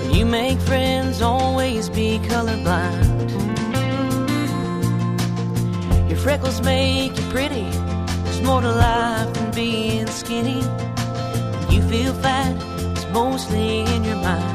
When 0.00 0.14
you 0.14 0.24
make 0.24 0.58
friends, 0.60 1.20
always 1.20 1.88
be 1.90 2.18
colorblind. 2.18 3.30
Your 6.08 6.18
freckles 6.18 6.62
make 6.62 7.16
you 7.16 7.22
pretty. 7.30 7.68
There's 8.24 8.40
more 8.42 8.62
to 8.62 8.70
life 8.70 9.34
than 9.34 9.50
being 9.54 10.06
skinny. 10.06 10.62
When 10.62 11.72
you 11.72 11.82
feel 11.88 12.14
fat, 12.14 12.56
it's 12.92 13.06
mostly 13.12 13.80
in 13.80 14.04
your 14.04 14.16
mind. 14.16 14.53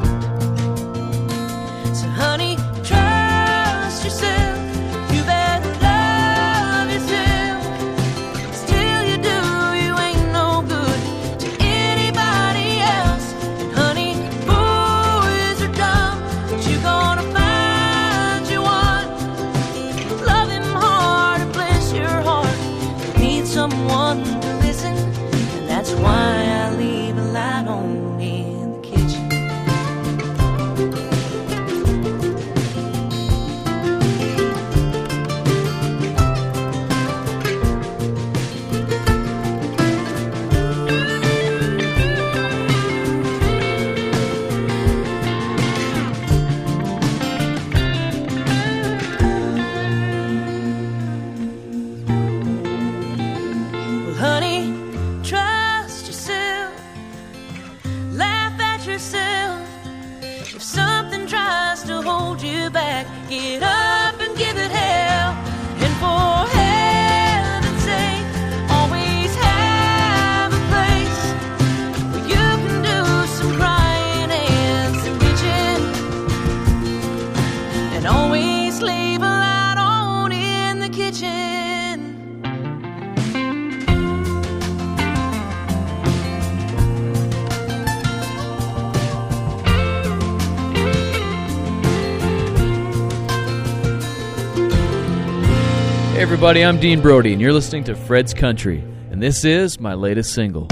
Everybody, 96.31 96.63
I'm 96.63 96.79
Dean 96.79 97.01
Brody, 97.01 97.33
and 97.33 97.41
you're 97.41 97.51
listening 97.51 97.83
to 97.85 97.95
Fred's 97.95 98.35
Country, 98.35 98.83
and 99.09 99.19
this 99.19 99.43
is 99.43 99.79
my 99.79 99.95
latest 99.95 100.31
single. 100.31 100.67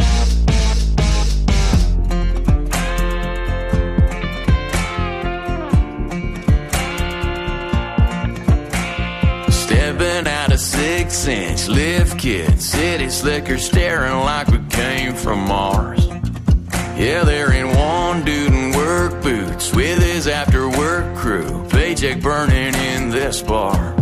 Stepping 9.49 10.27
out 10.27 10.51
a 10.51 10.59
six 10.59 11.27
inch 11.27 11.67
lift 11.67 12.19
kit, 12.19 12.61
city 12.61 13.09
slicker 13.09 13.57
staring 13.57 14.13
like 14.13 14.49
we 14.49 14.59
came 14.69 15.15
from 15.15 15.39
Mars. 15.39 16.05
Yeah, 16.95 17.23
they're 17.23 17.51
in 17.53 17.75
one 17.75 18.23
dude 18.23 18.53
in 18.53 18.73
work 18.73 19.23
boots 19.23 19.73
with 19.73 20.03
his 20.03 20.27
after 20.27 20.69
work 20.69 21.17
crew, 21.17 21.67
paycheck 21.69 22.21
burning 22.21 22.75
in 22.75 23.09
this 23.09 23.41
bar. 23.41 23.96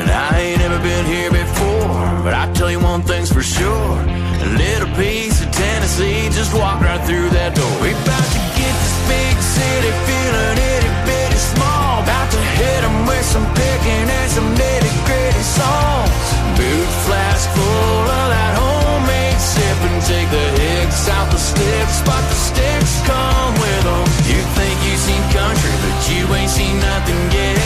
And 0.00 0.08
I 0.08 0.32
ain't 0.40 0.62
ever 0.62 0.80
been 0.80 1.04
here 1.04 1.30
before, 1.30 2.24
but 2.24 2.32
I 2.32 2.48
tell 2.56 2.70
you 2.70 2.80
one 2.80 3.02
thing's 3.02 3.30
for 3.30 3.42
sure 3.42 4.00
A 4.40 4.48
little 4.56 4.88
piece 4.96 5.44
of 5.44 5.52
Tennessee 5.52 6.32
just 6.32 6.56
walk 6.56 6.80
right 6.80 7.02
through 7.04 7.28
that 7.36 7.52
door. 7.52 7.74
We 7.84 7.92
about 7.92 8.28
to 8.32 8.40
get 8.56 8.72
this 8.80 8.96
big 9.12 9.34
city 9.36 9.92
feeling 10.08 10.56
itty 10.72 10.90
bitty 11.04 11.40
small. 11.52 12.00
About 12.00 12.28
to 12.32 12.40
hit 12.56 12.80
'em 12.80 12.96
with 13.04 13.26
some 13.28 13.44
picking 13.52 14.06
and 14.08 14.28
some 14.32 14.48
nitty 14.56 14.92
gritty 15.04 15.44
songs. 15.60 16.26
Boot 16.56 16.90
flask 17.04 17.44
full 17.52 18.04
of 18.20 18.26
that 18.32 18.52
homemade 18.56 19.36
sip 19.52 19.78
and 19.84 20.00
take 20.08 20.28
the 20.32 20.46
hicks 20.64 21.12
out 21.12 21.28
the 21.28 21.40
sticks, 21.52 21.96
but 22.08 22.22
the 22.32 22.38
sticks 22.48 22.94
come 23.04 23.52
with 23.60 23.84
'em. 23.84 24.06
You 24.32 24.40
think 24.56 24.76
you 24.88 24.96
seen 24.96 25.22
country, 25.36 25.74
but 25.84 25.96
you 26.08 26.22
ain't 26.40 26.48
seen 26.58 26.80
nothing 26.80 27.20
yet. 27.36 27.59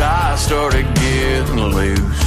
Ties 0.00 0.40
started 0.40 0.86
getting 0.94 1.60
loose. 1.76 2.24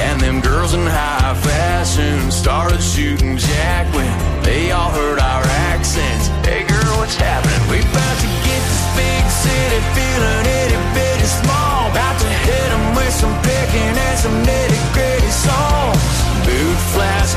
And 0.00 0.18
them 0.18 0.40
girls 0.40 0.72
in 0.72 0.80
high 0.80 1.34
fashion 1.44 2.30
started 2.30 2.80
shooting 2.80 3.36
Jack 3.36 3.84
when 3.92 4.08
they 4.42 4.70
all 4.72 4.88
heard 4.88 5.18
our 5.18 5.44
accents. 5.68 6.28
Hey 6.48 6.64
girl, 6.64 6.94
what's 6.96 7.16
happening? 7.16 7.60
We 7.68 7.84
about 7.84 8.16
to 8.24 8.28
get 8.48 8.62
this 8.64 8.84
big 8.96 9.24
city 9.44 9.80
feeling 9.92 10.44
itty 10.60 10.80
bitty 10.96 11.28
small. 11.28 11.90
About 11.92 12.16
to 12.22 12.28
hit 12.48 12.48
hit 12.48 12.70
'em 12.72 12.86
with 12.96 13.12
some 13.12 13.34
picking 13.44 13.94
and 14.08 14.18
some 14.24 14.36
nitty 14.48 14.80
gritty 14.94 15.32
songs. 15.46 16.02
Boot 16.46 16.78
flask 16.94 17.36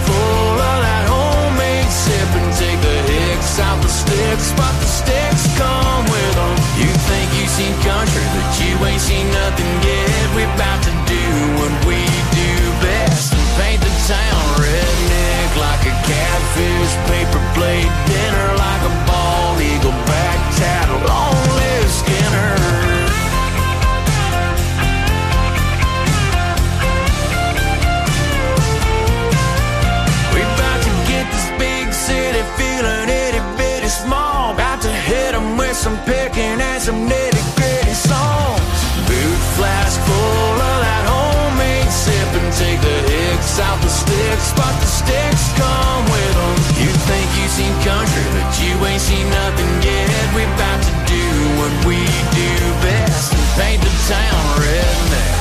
out 43.62 43.80
the 43.82 43.90
sticks, 43.90 44.52
but 44.58 44.74
the 44.82 44.90
sticks 45.00 45.46
come 45.56 46.04
with 46.12 46.36
'em. 46.46 46.58
You 46.82 46.92
think 47.10 47.28
you 47.38 47.48
seen 47.48 47.74
country, 47.86 48.26
but 48.34 48.50
you 48.62 48.74
ain't 48.86 49.02
seen 49.02 49.30
nothing 49.30 49.72
yet. 49.82 50.26
We 50.36 50.44
about 50.44 50.82
to 50.88 50.94
do 51.06 51.28
what 51.60 51.74
we 51.86 52.00
do 52.42 52.52
best 52.82 53.34
and 53.34 53.48
paint 53.60 53.82
the 53.82 53.94
town 54.10 54.42
redneck. 54.62 55.38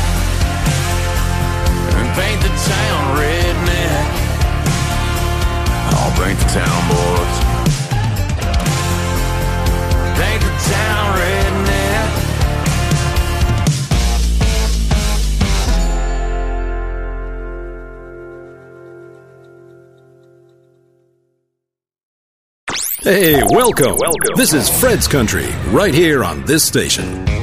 And 1.98 2.08
paint 2.18 2.40
the 2.46 2.52
town 2.72 3.02
redneck. 3.20 4.08
I'll 5.96 6.14
paint 6.20 6.38
the 6.42 6.48
town, 6.60 6.80
boys. 6.92 7.36
Paint 10.20 10.42
the 10.48 10.54
town 10.74 11.06
redneck. 11.20 12.29
Hey, 23.02 23.42
welcome. 23.48 23.96
Welcome. 23.98 24.34
This 24.36 24.52
is 24.52 24.68
Fred's 24.68 25.08
Country, 25.08 25.46
right 25.68 25.94
here 25.94 26.22
on 26.22 26.44
this 26.44 26.62
station. 26.62 27.39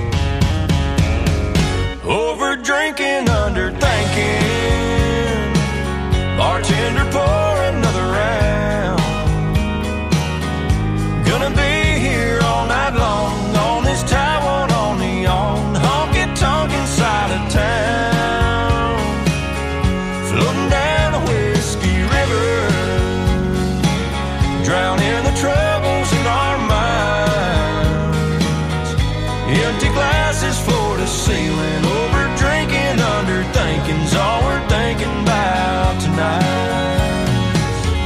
Empty 29.50 29.88
glasses 29.90 30.60
floor 30.60 30.98
to 30.98 31.08
ceiling, 31.08 31.86
over 31.86 32.36
drinking, 32.36 33.00
under 33.00 33.44
thinking's 33.54 34.14
all 34.14 34.42
we're 34.44 34.68
thinking 34.68 35.22
about 35.24 36.02
tonight. 36.02 37.28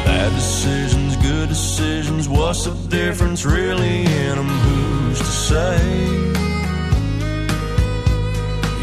Bad 0.05 0.31
decisions, 0.35 1.17
good 1.17 1.49
decisions, 1.49 2.29
what's 2.29 2.65
the 2.65 2.73
difference 2.89 3.43
really 3.43 4.03
in 4.03 4.35
them? 4.35 4.47
Who's 4.47 5.17
to 5.17 5.25
say? 5.25 5.77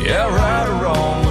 Yeah, 0.04 0.26
right 0.26 0.66
or 0.68 0.82
wrong, 0.82 1.27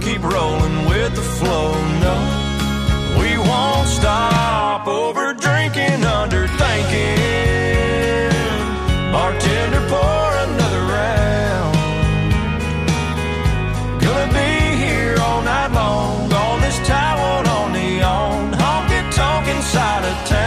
keep 0.00 0.22
rolling 0.22 0.86
with 0.86 1.14
the 1.14 1.22
flow. 1.22 1.72
No, 2.00 2.16
we 3.20 3.36
won't 3.36 3.88
stop 3.88 4.86
over 4.86 5.34
drinking, 5.34 6.04
under 6.04 6.46
thinking. 6.46 8.30
Bartender, 9.12 9.84
pour 9.88 10.30
another 10.48 10.82
round. 10.96 11.74
Gonna 14.00 14.32
be 14.32 14.76
here 14.84 15.16
all 15.20 15.42
night 15.42 15.72
long 15.72 16.32
on 16.32 16.60
this 16.62 16.78
Taiwan 16.86 17.46
on 17.46 17.72
the 17.72 18.02
on 18.02 18.52
honky 18.52 19.00
tonk 19.12 19.48
inside 19.48 20.04
of 20.04 20.28
town. 20.28 20.39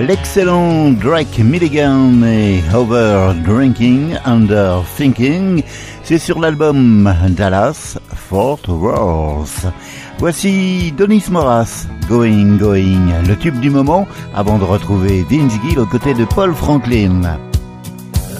L'excellent 0.00 0.92
Drake 0.92 1.40
Milligan 1.40 2.22
et 2.22 2.62
Over 2.72 3.34
Drinking, 3.44 4.16
Under 4.24 4.84
Thinking, 4.96 5.62
c'est 6.04 6.18
sur 6.18 6.38
l'album 6.38 7.12
Dallas 7.30 7.98
Fort 8.14 8.60
Worth. 8.68 9.66
Voici 10.18 10.92
Donis 10.96 11.24
Moras, 11.30 11.88
Going 12.08 12.58
Going, 12.58 13.10
le 13.26 13.36
tube 13.36 13.58
du 13.58 13.70
moment, 13.70 14.06
avant 14.36 14.58
de 14.58 14.64
retrouver 14.64 15.26
Vince 15.28 15.54
Gill 15.64 15.80
aux 15.80 15.86
côtés 15.86 16.14
de 16.14 16.24
Paul 16.24 16.54
Franklin. 16.54 17.22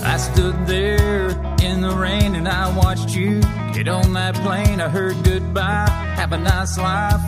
I 0.04 0.16
stood 0.16 0.54
there 0.66 1.30
in 1.64 1.80
the 1.80 1.92
rain 1.92 2.36
and 2.36 2.46
I 2.46 2.72
watched 2.76 3.16
you 3.16 3.40
get 3.74 3.88
on 3.88 4.12
that 4.14 4.34
plane. 4.44 4.80
I 4.80 4.88
heard 4.88 5.16
goodbye, 5.24 5.88
have 6.16 6.32
a 6.32 6.38
nice 6.38 6.78
life, 6.78 7.20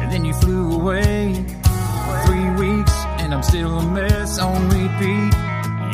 and 0.00 0.10
then 0.10 0.24
you 0.24 0.32
flew 0.32 0.72
away. 0.72 1.57
And 3.28 3.34
I'm 3.34 3.42
still 3.42 3.78
a 3.78 3.86
mess 3.86 4.38
on 4.38 4.70
repeat. 4.70 5.34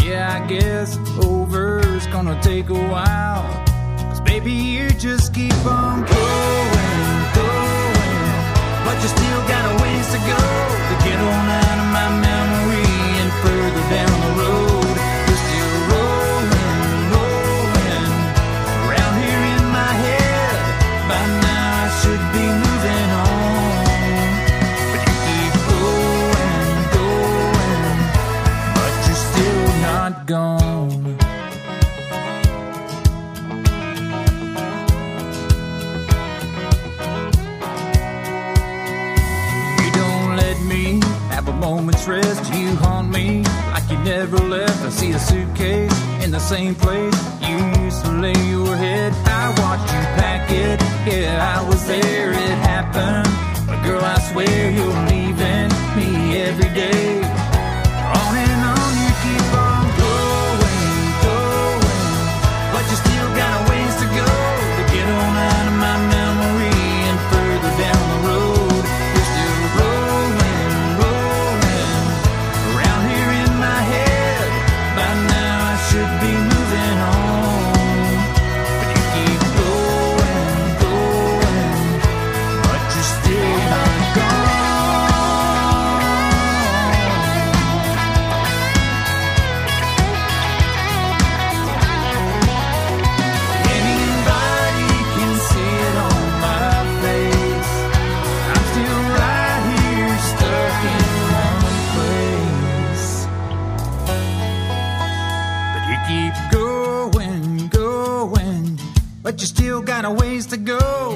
Yeah, 0.06 0.40
I 0.40 0.46
guess 0.46 0.96
over's 1.18 2.06
gonna 2.06 2.40
take 2.40 2.68
a 2.68 2.74
while. 2.74 3.42
Cause 3.98 4.20
baby, 4.20 4.52
you 4.52 4.88
just 4.90 5.34
keep 5.34 5.52
on 5.66 6.02
going, 6.02 7.10
going. 7.34 8.30
But 8.86 9.02
you 9.02 9.08
still 9.08 9.42
got 9.50 9.64
a 9.66 9.82
ways 9.82 10.06
to 10.14 10.18
go 10.30 10.38
to 10.38 10.94
get 11.02 11.18
on 11.18 11.46
out 11.66 11.78
of 11.82 11.88
my 11.98 12.08
memory 12.22 12.86
and 13.18 13.32
further 13.42 13.82
down 13.90 14.20
the 14.20 14.40
road. 14.40 14.73
Moment's. 42.08 42.50
You 42.50 42.74
haunt 42.76 43.10
me 43.10 43.42
like 43.72 43.90
you 43.90 43.98
never 43.98 44.38
left. 44.38 44.84
I 44.84 44.90
see 44.90 45.12
a 45.12 45.18
suitcase 45.18 45.92
in 46.22 46.30
the 46.30 46.38
same 46.38 46.74
place 46.74 47.14
you 47.40 47.56
used 47.82 48.04
to 48.04 48.10
lay 48.12 48.38
your 48.48 48.76
head. 48.76 49.12
I 49.26 49.48
watched 49.60 49.92
you 49.92 50.02
pack 50.20 50.50
it. 50.50 50.80
Yeah, 51.06 51.58
I 51.58 51.68
was 51.68 51.86
there. 51.86 52.32
It 52.32 52.58
happened. 52.70 53.28
But 53.66 53.82
girl, 53.84 54.04
I 54.04 54.18
swear 54.30 54.70
you're 54.70 55.00
leaving 55.10 55.70
me 55.96 56.36
every 56.38 56.70
day. 56.74 57.03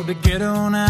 To 0.09 0.15
get 0.15 0.41
on 0.41 0.75
out 0.75 0.88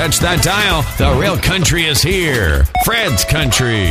touch 0.00 0.18
that 0.20 0.42
dial. 0.42 0.80
The 0.96 1.20
real 1.20 1.36
country 1.36 1.84
is 1.84 2.00
here. 2.00 2.64
Fred's 2.86 3.22
Country. 3.22 3.90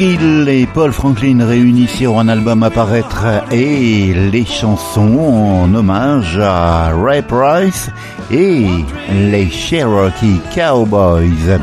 Gill 0.00 0.48
et 0.48 0.64
Paul 0.64 0.92
Franklin 0.92 1.44
réunis 1.46 1.86
un 2.06 2.28
album 2.28 2.62
à 2.62 2.70
paraître 2.70 3.26
et 3.52 4.14
les 4.32 4.46
chansons 4.46 5.18
en 5.18 5.74
hommage 5.74 6.38
à 6.38 6.90
Ray 6.94 7.20
Price 7.20 7.90
et 8.30 8.66
les 9.12 9.50
Cherokee 9.50 10.40
Cowboys. 10.54 11.60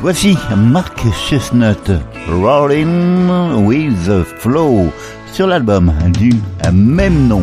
Voici 0.00 0.36
Mark 0.56 0.98
Chestnut, 1.28 1.92
Rolling 2.28 3.64
with 3.64 3.94
the 4.04 4.24
Flow, 4.40 4.92
sur 5.32 5.46
l'album 5.46 5.92
du 6.18 6.32
même 6.72 7.28
nom. 7.28 7.42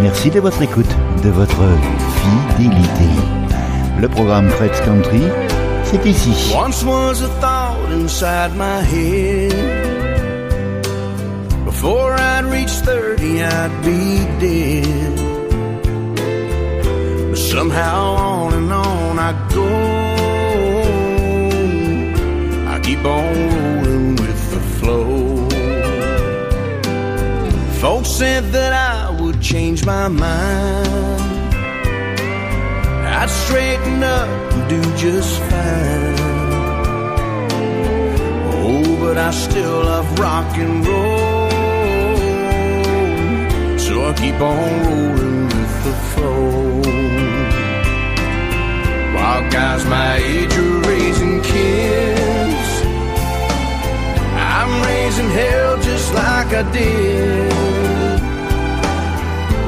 Merci 0.00 0.30
de 0.30 0.40
votre 0.40 0.62
écoute, 0.62 0.96
de 1.22 1.28
votre 1.28 1.62
fidélité. 2.56 3.10
Le 4.00 4.08
programme 4.08 4.48
Fred's 4.48 4.80
Country, 4.80 5.24
c'est 5.84 6.06
ici. 6.06 6.54
Inside 7.94 8.56
my 8.56 8.80
head. 8.92 9.52
Before 11.64 12.12
I'd 12.12 12.44
reach 12.56 12.70
30, 12.70 13.42
I'd 13.42 13.74
be 13.88 14.02
dead. 14.44 15.16
But 17.30 17.38
somehow 17.38 17.98
on 18.32 18.52
and 18.54 18.72
on 18.72 19.18
I 19.28 19.32
go. 19.56 19.68
I 22.74 22.74
keep 22.86 23.02
on 23.04 23.34
rolling 23.54 24.16
with 24.22 24.40
the 24.54 24.62
flow. 24.76 25.48
Folks 27.82 28.10
said 28.20 28.44
that 28.56 28.72
I 28.72 29.20
would 29.20 29.40
change 29.40 29.84
my 29.84 30.08
mind. 30.08 31.44
I'd 33.18 33.30
straighten 33.30 34.02
up 34.02 34.28
and 34.52 34.62
do 34.68 34.80
just 34.96 35.32
fine. 35.50 36.33
But 39.14 39.26
I 39.26 39.30
still 39.30 39.84
love 39.84 40.18
rock 40.18 40.56
and 40.58 40.84
roll. 40.84 41.48
So 43.78 44.06
I 44.08 44.12
keep 44.14 44.40
on 44.40 44.70
rolling 44.86 45.44
with 45.44 45.84
the 45.84 45.94
flow. 46.10 46.80
While 49.14 49.42
guys 49.52 49.84
my 49.86 50.16
age 50.16 50.52
are 50.56 50.80
raising 50.90 51.40
kids, 51.42 52.70
I'm 54.56 54.72
raising 54.82 55.30
hell 55.30 55.76
just 55.80 56.12
like 56.12 56.48
I 56.52 56.64
did. 56.72 57.52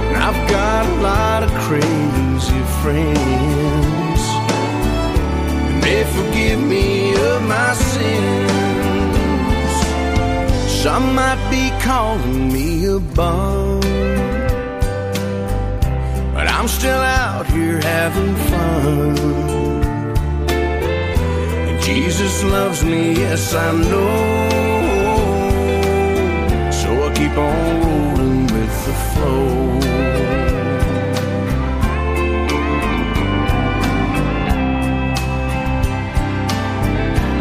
And 0.09 0.16
I've 0.28 0.51
got 0.51 0.86
a 0.86 0.94
lot 1.11 1.42
of 1.44 1.53
crazy 1.66 2.62
friends. 2.82 4.22
And 5.68 5.80
they 5.84 6.03
forgive 6.16 6.59
me 6.59 7.14
of 7.14 7.42
my 7.42 7.74
sins. 7.74 8.66
Some 10.83 11.14
might 11.14 11.43
be 11.51 11.70
calling 11.83 12.53
me 12.53 12.85
a 12.87 13.01
bum. 13.01 13.81
But 16.35 16.47
I'm 16.49 16.68
still 16.68 17.03
out 17.22 17.47
here 17.47 17.81
having 17.81 18.35
fun. 18.51 19.18
And 21.68 21.83
Jesus 21.83 22.45
loves 22.45 22.85
me, 22.85 23.14
yes, 23.14 23.55
I 23.55 23.72
know. 23.72 24.37
So 26.70 26.89
I 27.07 27.14
keep 27.14 27.37
on 27.37 27.81
rolling 27.87 28.43
with 28.55 28.74
the 28.87 28.95
flow. 29.11 29.47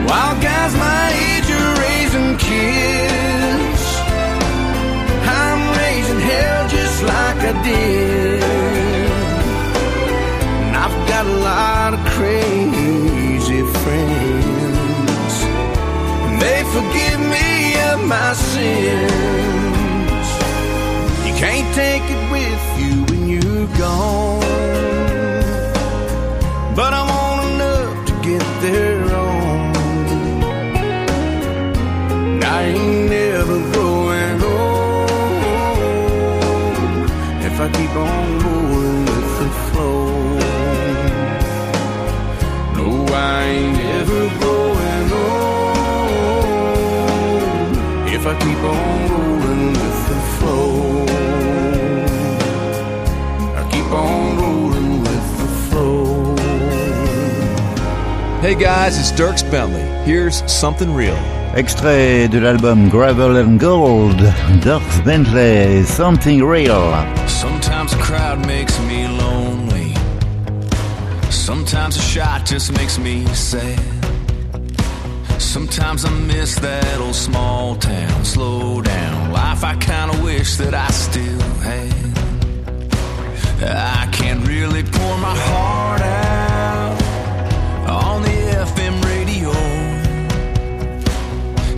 While 0.08 0.36
guys 0.42 0.74
my 0.76 1.06
did. 7.66 8.44
And 10.66 10.76
I've 10.86 10.98
got 11.10 11.26
a 11.26 11.38
lot 11.50 11.90
of 11.96 12.02
crazy 12.16 13.62
friends, 13.82 15.34
and 16.26 16.36
they 16.44 16.60
forgive 16.76 17.20
me 17.36 17.50
of 17.90 17.98
my 18.16 18.32
sins. 18.34 20.28
You 21.26 21.34
can't 21.44 21.70
take 21.74 22.06
it 22.16 22.24
with 22.36 22.64
you 22.82 22.94
when 23.10 23.22
you're 23.34 23.70
gone, 23.78 24.45
I 37.66 37.68
keep 37.72 37.96
on 37.96 38.40
rolling 38.46 39.06
with 39.06 39.40
the 39.40 39.50
flow. 39.72 40.06
No, 42.78 42.88
I 43.12 43.44
ain't 43.44 43.80
ever 43.80 44.22
growing 44.38 45.12
old 45.26 45.74
if 48.14 48.24
I 48.28 48.34
keep 48.38 48.62
on 48.64 49.10
rolling 49.10 49.74
with 49.74 50.00
the 50.10 50.20
flow. 50.38 51.06
I 53.56 53.62
keep 53.72 53.90
on 53.92 54.38
rolling 54.38 55.00
with 55.00 55.28
the 55.40 55.48
flow. 55.68 56.36
Hey 58.42 58.54
guys, 58.54 59.00
it's 59.00 59.12
Dierks 59.12 59.44
Bentley. 59.50 59.82
Here's 60.06 60.44
something 60.52 60.94
real. 60.94 61.18
Extrait 61.56 62.28
de 62.28 62.40
l'album 62.42 62.90
Gravel 62.90 63.38
and 63.38 63.60
Gold, 63.60 64.18
Dierks 64.62 65.00
Bentley, 65.04 65.84
Something 65.84 66.44
Real. 66.44 66.94
Crowd 68.36 68.48
makes 68.48 68.80
me 68.82 69.08
lonely. 69.08 69.94
Sometimes 71.30 71.96
a 71.96 72.02
shot 72.02 72.46
just 72.46 72.72
makes 72.74 72.98
me 72.98 73.26
sad. 73.28 73.80
Sometimes 75.40 76.04
I 76.06 76.10
miss 76.12 76.56
that 76.56 77.00
old 77.00 77.16
small 77.16 77.76
town. 77.76 78.26
Slow 78.26 78.82
down. 78.82 79.32
Life 79.32 79.64
I 79.64 79.76
kinda 79.76 80.22
wish 80.24 80.58
that 80.58 80.74
I 80.74 80.88
still 80.88 81.42
had. 81.62 81.94
I 83.62 84.08
can't 84.12 84.46
really 84.48 84.84
pour 84.84 85.18
my 85.18 85.36
heart 85.50 86.02
out 86.02 86.98
on 87.90 88.22
the 88.22 88.38
FM 88.72 88.96
radio. 89.12 89.54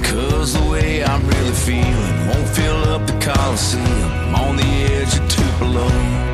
Cause 0.09 0.53
the 0.53 0.65
way 0.71 1.03
I'm 1.03 1.23
really 1.27 1.57
feeling 1.67 2.27
won't 2.29 2.49
fill 2.49 2.81
up 2.93 3.05
the 3.05 3.17
Coliseum. 3.19 4.11
I'm 4.27 4.35
on 4.35 4.55
the 4.55 4.71
edge 4.95 5.13
of 5.19 5.27
Tupelo. 5.29 6.26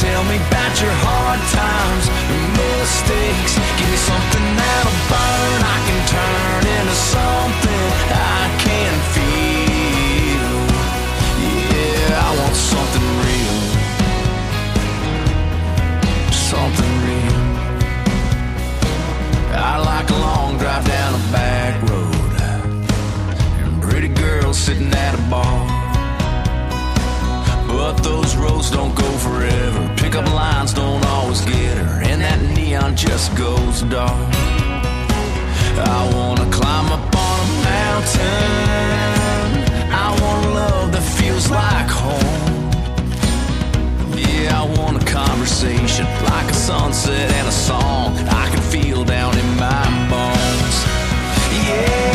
Tell 0.00 0.24
me 0.24 0.36
about 0.36 0.80
your 0.80 0.92
hard 1.04 1.40
times, 1.52 2.04
and 2.32 2.42
mistakes. 2.56 3.52
Give 3.76 3.90
me 3.90 3.96
something 3.96 4.56
that'll. 4.56 5.29
Sitting 24.70 24.92
at 24.92 25.14
a 25.14 25.22
bar. 25.28 25.66
But 27.66 27.94
those 28.08 28.36
roads 28.36 28.70
don't 28.70 28.94
go 28.94 29.10
forever. 29.26 29.82
Pickup 29.96 30.26
lines 30.32 30.72
don't 30.72 31.04
always 31.06 31.40
get 31.40 31.76
her, 31.78 32.02
and 32.10 32.20
that 32.22 32.40
neon 32.56 32.94
just 32.96 33.34
goes 33.36 33.82
dark. 33.96 34.34
I 35.98 36.00
wanna 36.14 36.46
climb 36.58 36.88
up 36.96 37.14
on 37.28 37.36
a 37.46 37.50
mountain. 37.72 39.50
I 40.04 40.08
want 40.22 40.42
love 40.60 40.88
that 40.94 41.06
feels 41.18 41.46
like 41.60 41.90
home. 42.04 42.38
Yeah, 44.24 44.62
I 44.62 44.64
want 44.78 45.02
a 45.02 45.06
conversation 45.20 46.06
like 46.30 46.48
a 46.56 46.58
sunset 46.70 47.28
and 47.38 47.46
a 47.54 47.56
song 47.70 48.08
I 48.42 48.44
can 48.52 48.62
feel 48.74 49.04
down 49.04 49.32
in 49.42 49.48
my 49.66 49.84
bones. 50.12 50.76
Yeah, 51.66 52.09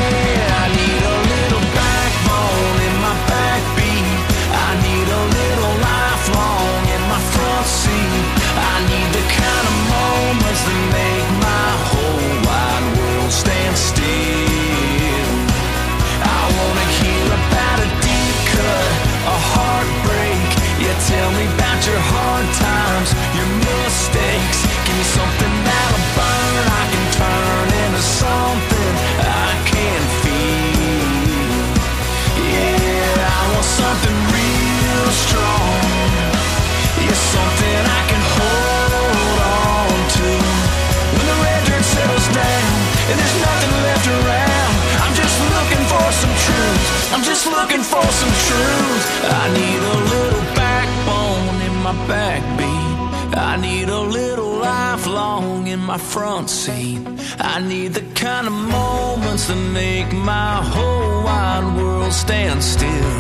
I'm 47.16 47.24
just 47.24 47.46
looking 47.46 47.80
for 47.80 48.04
some 48.04 48.36
truth. 48.50 49.06
I 49.24 49.48
need 49.60 49.82
a 49.96 49.98
little 50.14 50.46
backbone 50.54 51.62
in 51.68 51.76
my 51.82 51.96
backbeat. 52.12 53.38
I 53.38 53.56
need 53.56 53.88
a 53.88 54.02
little 54.02 54.60
lifelong 54.60 55.68
in 55.68 55.80
my 55.80 55.98
front 55.98 56.50
seat. 56.50 57.00
I 57.40 57.62
need 57.62 57.94
the 57.94 58.04
kind 58.20 58.48
of 58.48 58.52
moments 58.52 59.48
that 59.48 59.64
make 59.72 60.12
my 60.12 60.62
whole 60.74 61.24
wide 61.24 61.78
world 61.78 62.12
stand 62.12 62.62
still. 62.62 63.16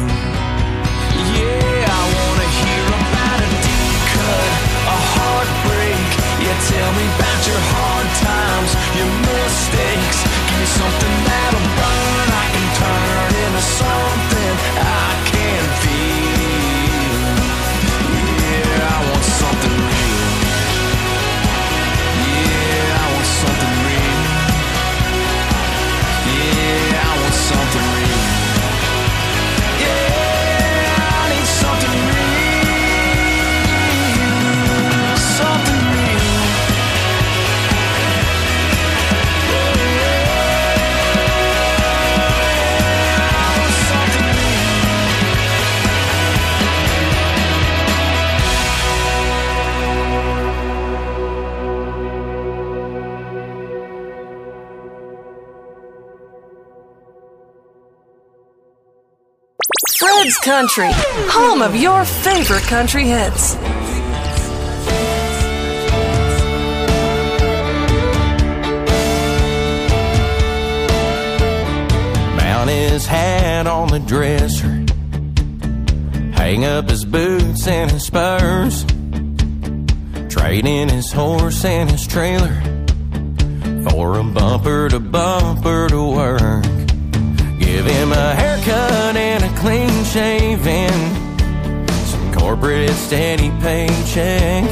Yeah, 1.39 1.88
I 2.00 2.04
wanna 2.18 2.50
hear 2.60 2.86
about 3.00 3.39
a 3.48 3.50
deep 3.64 4.00
cut, 4.12 4.52
a 4.91 4.98
heartbreak. 5.16 6.08
Yeah, 6.43 6.58
tell 6.68 6.91
me 7.00 7.06
about 7.16 7.41
your 7.48 7.62
hard 7.72 8.08
times, 8.28 8.72
your 9.00 9.12
mistakes. 9.24 10.20
Give 10.48 10.60
me 10.60 10.68
something 10.84 11.16
that'll 11.32 11.74
something 13.66 14.57
I 14.78 15.35
Country, 60.46 60.91
home 60.91 61.64
of 61.64 61.76
your 61.76 62.06
favorite 62.06 62.62
country 62.66 63.06
hits. 63.06 63.56
Mount 72.36 72.70
his 72.70 73.08
hat 73.08 73.66
on 73.66 73.88
the 73.88 73.98
dresser. 74.06 74.86
Hang 76.36 76.64
up 76.64 76.89
his 76.89 77.06
boots 77.06 77.66
and 77.66 77.89
his 77.89 78.06
spurs. 78.06 78.86
Trade 80.30 80.68
in 80.68 80.89
his 80.89 81.12
horse 81.12 81.66
and 81.66 81.89
his 81.89 82.06
trailer 82.06 82.62
for 83.89 84.20
a 84.20 84.24
bumper 84.24 84.89
to 84.89 85.00
bumper 85.00 85.89
to 85.89 86.04
work. 86.04 86.74
Give 87.76 87.88
him 87.88 88.13
a 88.13 88.34
haircut 88.34 89.17
and 89.17 89.43
a 89.43 89.59
clean 89.59 90.05
shaving. 90.05 90.95
Some 92.05 92.34
corporate 92.34 92.89
steady 92.91 93.51
paycheck. 93.59 94.63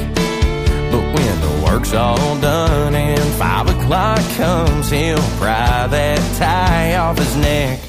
But 0.89 1.03
when 1.13 1.41
the 1.41 1.65
work's 1.65 1.93
all 1.93 2.39
done 2.39 2.95
and 2.95 3.21
five 3.33 3.67
o'clock 3.67 4.21
comes, 4.37 4.89
he'll 4.89 5.17
pry 5.37 5.85
that 5.87 6.37
tie 6.37 6.95
off 6.95 7.17
his 7.17 7.35
neck. 7.35 7.81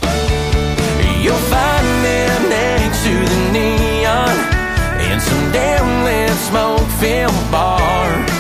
You'll 1.23 1.47
find 1.47 1.87
him 2.11 2.49
next 2.51 3.05
to 3.05 3.15
the 3.15 3.53
neon 3.53 4.37
in 5.13 5.21
some 5.21 5.53
damn 5.53 6.05
lit 6.05 6.37
smoke 6.49 6.89
filled 6.99 7.53
bar 7.53 8.34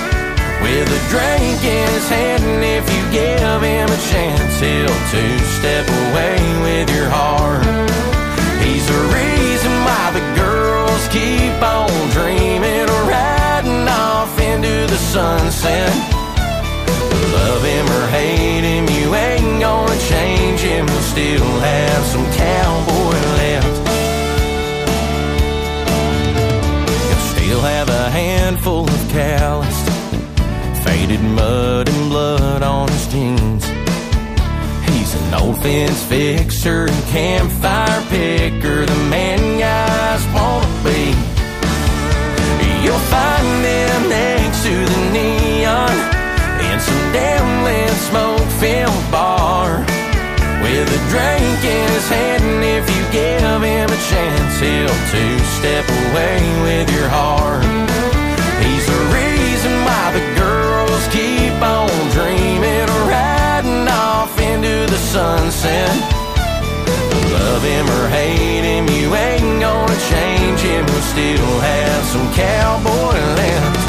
with 0.64 0.88
a 0.88 1.02
drink 1.12 1.60
in 1.60 1.88
his 1.92 2.08
hand. 2.08 2.42
And 2.42 2.64
if 2.64 2.84
you 2.88 3.02
give 3.12 3.60
him 3.60 3.88
a 3.92 4.00
chance, 4.08 4.54
he'll 4.64 5.00
two 5.12 5.36
step 5.60 5.84
away 6.08 6.40
with 6.64 6.88
your 6.88 7.08
heart. 7.12 7.68
He's 8.64 8.86
the 8.88 9.00
reason 9.12 9.72
why 9.84 10.04
the 10.16 10.24
girls 10.40 11.04
keep 11.12 11.60
on 11.60 11.92
dreaming 12.16 12.88
of 12.88 13.02
riding 13.04 13.86
off 13.86 14.32
into 14.40 14.88
the 14.88 15.00
sunset. 15.12 15.92
Love 17.36 17.62
him 17.62 17.86
or 17.98 18.06
hate 18.08 18.64
him, 18.64 18.88
you 18.88 19.14
ain't 19.14 19.60
gonna 19.60 19.93
fixer 36.64 36.86
and 36.86 37.04
campfire 37.08 38.02
picker, 38.08 38.86
the 38.86 38.96
man 39.10 39.58
guys 39.58 40.24
wanna 40.32 40.66
be. 40.82 41.12
You'll 42.82 43.06
find 43.12 43.64
him 43.64 44.08
next 44.08 44.62
to 44.64 44.72
the 44.72 45.00
neon 45.12 45.92
in 46.64 46.80
some 46.80 47.12
damn 47.12 47.64
lit 47.64 47.90
smoke 48.08 48.48
filled 48.60 49.10
bar 49.10 49.80
with 50.62 50.88
a 50.88 51.00
drink 51.12 51.60
in 51.64 51.88
his 51.92 52.08
hand. 52.08 52.42
And 52.42 52.64
if 52.64 52.84
you 52.94 53.02
give 53.12 53.60
him 53.60 53.88
a 53.90 54.00
chance, 54.10 54.58
he'll 54.60 55.00
two 55.12 55.38
step 55.58 55.84
away 56.08 56.40
with 56.64 56.88
your 56.96 57.08
heart. 57.08 57.64
He's 58.64 58.86
the 58.86 59.00
reason 59.12 59.72
why 59.84 60.04
the 60.16 60.24
girls 60.40 61.04
keep 61.12 61.56
on 61.60 61.92
dreaming 62.16 62.88
riding 63.12 63.86
off 63.88 64.38
into 64.40 64.90
the 64.90 65.00
sunset. 65.12 66.23
Him 67.64 67.88
or 67.88 68.08
hate 68.08 68.62
him, 68.62 68.86
you 68.88 69.14
ain't 69.14 69.60
gonna 69.60 69.98
change 70.12 70.60
him. 70.60 70.84
He'll 70.84 71.00
still 71.00 71.60
have 71.60 72.04
some 72.04 72.30
cowboy 72.34 73.16
left. 73.40 73.88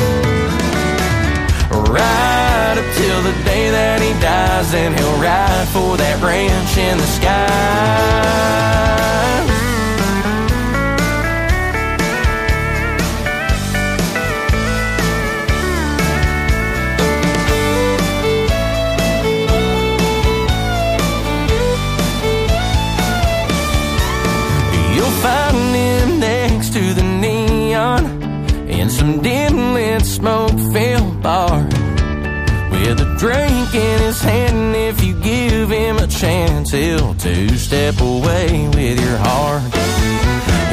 Right 1.91 2.75
up 2.79 2.87
till 2.95 3.21
the 3.21 3.33
day 3.43 3.69
that 3.71 4.01
he 4.01 4.13
dies, 4.21 4.73
and 4.73 4.97
he'll 4.97 5.19
ride 5.19 5.67
for 5.75 5.97
that 5.97 6.21
ranch 6.23 6.77
in 6.77 6.97
the 6.97 7.07
sky. 7.19 8.35
Drink 33.17 33.73
in 33.73 33.99
his 34.01 34.21
hand. 34.21 34.55
And 34.55 34.75
if 34.75 35.03
you 35.03 35.13
give 35.13 35.69
him 35.69 35.97
a 35.97 36.07
chance, 36.07 36.71
he'll 36.71 37.13
two 37.15 37.49
step 37.57 37.99
away 38.01 38.67
with 38.75 38.99
your 38.99 39.17
heart. 39.17 39.63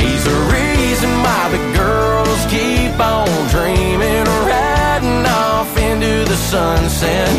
He's 0.01 0.24
the 0.24 0.38
reason 0.51 1.11
why 1.22 1.43
the 1.55 1.62
girls 1.78 2.40
keep 2.51 2.99
on 2.99 3.28
dreaming 3.51 4.26
riding 4.47 5.24
off 5.26 5.70
into 5.78 6.24
the 6.28 6.36
sunset. 6.36 7.30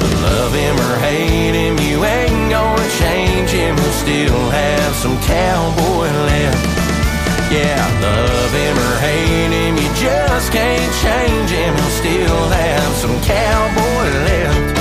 But 0.00 0.12
love 0.22 0.52
him 0.54 0.76
or 0.86 0.96
hate 0.98 1.54
him, 1.54 1.78
you 1.78 2.04
ain't 2.04 2.50
gonna 2.50 2.88
change 2.98 3.50
him. 3.50 3.76
He'll 3.76 3.98
still 4.04 4.50
have 4.50 4.94
some 4.94 5.16
cowboy 5.22 6.10
left. 6.30 6.84
Yeah, 7.52 7.78
love 8.02 8.52
him 8.52 8.73
just 10.34 10.50
can't 10.52 10.92
change 11.06 11.50
him. 11.50 11.72
He'll 11.76 11.96
still 12.02 12.48
have 12.48 12.92
some 13.02 13.16
cowboy 13.22 14.06
left. 14.28 14.80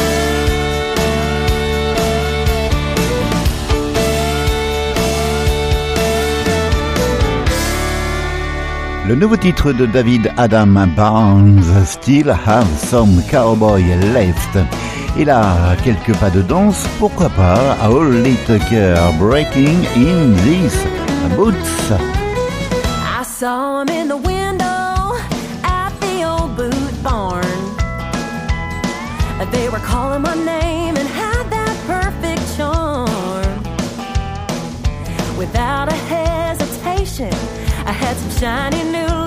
Le 9.08 9.16
nouveau 9.16 9.36
titre 9.36 9.74
de 9.74 9.86
David 9.86 10.32
Adam 10.38 10.88
Barnes, 10.96 11.86
Still 11.86 12.32
Have 12.32 12.68
Some 12.78 13.22
Cowboy 13.30 13.84
Left. 14.14 14.58
Et 15.20 15.26
là, 15.26 15.76
quelques 15.84 16.16
pas 16.18 16.32
de 16.32 16.42
danse, 16.42 16.84
pourquoi 16.98 17.30
pas, 17.30 17.76
à 17.80 17.88
All 17.88 18.24
Tucker, 18.48 18.96
Breaking 19.20 19.86
in 19.96 20.34
These 20.46 20.80
Boots. 21.36 21.92
I 21.92 23.24
saw 23.24 23.82
him 23.82 23.90
in 23.90 24.08
the 24.08 24.16
window 24.16 24.43
were 29.74 29.80
calling 29.80 30.22
my 30.22 30.36
name 30.36 30.96
and 30.98 31.08
had 31.08 31.50
that 31.50 31.76
perfect 31.88 32.44
charm. 32.56 33.58
Without 35.36 35.90
a 35.90 35.96
hesitation, 36.14 37.34
I 37.84 37.92
had 37.92 38.16
some 38.16 38.30
shiny 38.40 38.84
new 38.84 39.23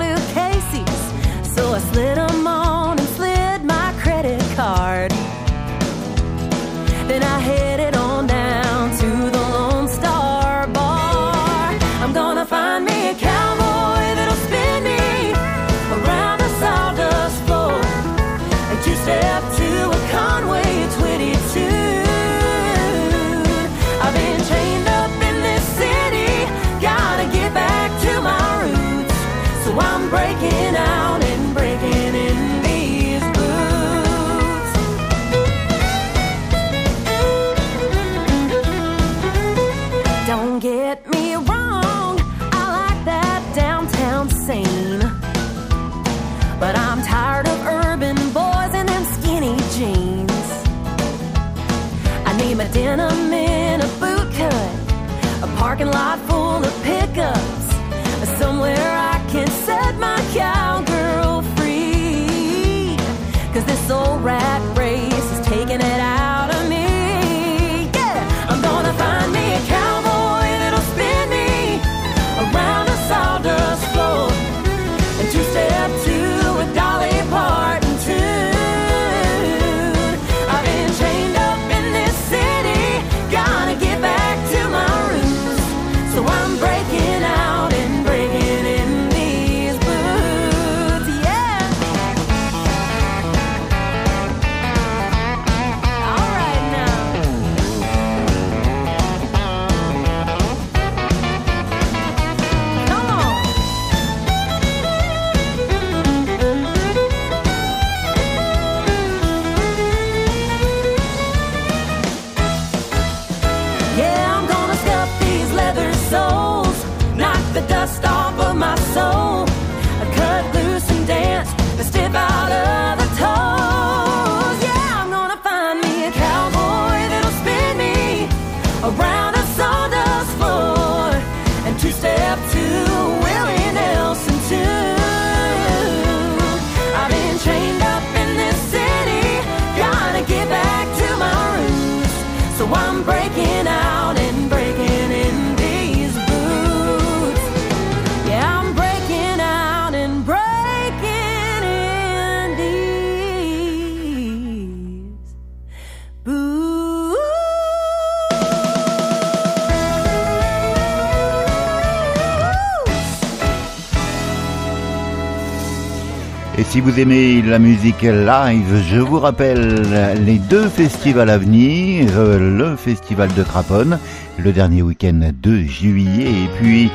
vous 166.87 167.01
aimez 167.01 167.41
la 167.41 167.59
musique 167.59 168.03
live, 168.03 168.81
je 168.89 168.99
vous 168.99 169.19
rappelle 169.19 169.81
les 170.25 170.37
deux 170.37 170.69
festivals 170.69 171.29
à 171.29 171.37
venir, 171.37 172.07
euh, 172.15 172.39
le 172.39 172.77
festival 172.77 173.27
de 173.33 173.43
Craponne, 173.43 173.99
le 174.37 174.53
dernier 174.53 174.83
week-end 174.83 175.19
de 175.43 175.57
juillet, 175.63 176.29
et 176.29 176.49
puis 176.57 176.89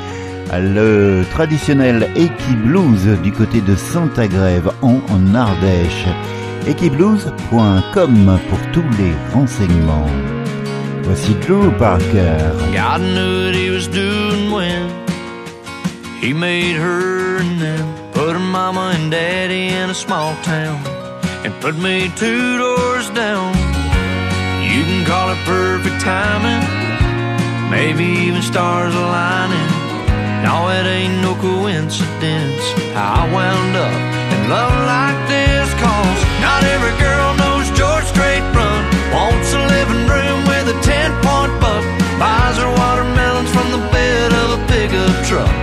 le 0.55 1.25
traditionnel 1.33 2.09
Eki 2.17 2.57
Blues 2.65 3.07
du 3.23 3.33
côté 3.33 3.61
de 3.61 3.75
Santa-Grève 3.75 4.73
en, 4.81 4.99
en 5.11 5.35
Ardèche. 5.35 6.07
Ekiblues.com 6.67 8.39
pour 8.49 8.59
tous 8.73 8.97
les 8.99 9.13
renseignements. 9.35 10.07
Voici 11.03 11.35
Drew 11.47 11.71
Parker. 11.79 12.39
Put 18.25 18.35
her 18.35 18.39
mama 18.39 18.95
and 18.95 19.11
daddy 19.11 19.67
in 19.67 19.91
a 19.91 19.95
small 19.95 20.37
town 20.45 20.79
and 21.43 21.53
put 21.61 21.75
me 21.75 22.09
two 22.15 22.57
doors 22.57 23.11
down. 23.11 23.51
You 24.63 24.87
can 24.87 25.05
call 25.05 25.35
it 25.35 25.43
perfect 25.43 25.99
timing, 26.01 26.63
maybe 27.69 28.05
even 28.23 28.41
stars 28.41 28.95
aligning. 28.95 29.71
No, 30.47 30.71
it 30.71 30.87
ain't 30.87 31.19
no 31.19 31.35
coincidence 31.35 32.63
how 32.95 33.27
I 33.27 33.33
wound 33.35 33.75
up 33.75 33.91
in 33.91 34.41
love 34.47 34.77
like 34.87 35.19
this. 35.27 35.67
Cause 35.83 36.23
not 36.39 36.63
every 36.63 36.95
girl 37.03 37.35
knows 37.43 37.67
George 37.75 38.07
Strait 38.07 38.47
Run. 38.55 38.83
Wants 39.11 39.51
a 39.51 39.63
living 39.67 40.07
room 40.07 40.47
with 40.47 40.71
a 40.71 40.79
10 40.79 41.11
point 41.27 41.55
buck. 41.59 41.83
Buys 42.23 42.55
her 42.63 42.71
watermelons 42.71 43.51
from 43.51 43.67
the 43.75 43.83
bed 43.91 44.31
of 44.31 44.63
a 44.63 44.67
pickup 44.71 45.27
truck. 45.27 45.62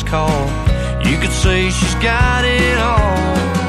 last 0.00 0.06
call. 0.06 1.10
You 1.10 1.18
could 1.18 1.32
say 1.32 1.70
she's 1.70 1.94
got 1.96 2.44
it 2.44 2.78
all. 2.78 3.59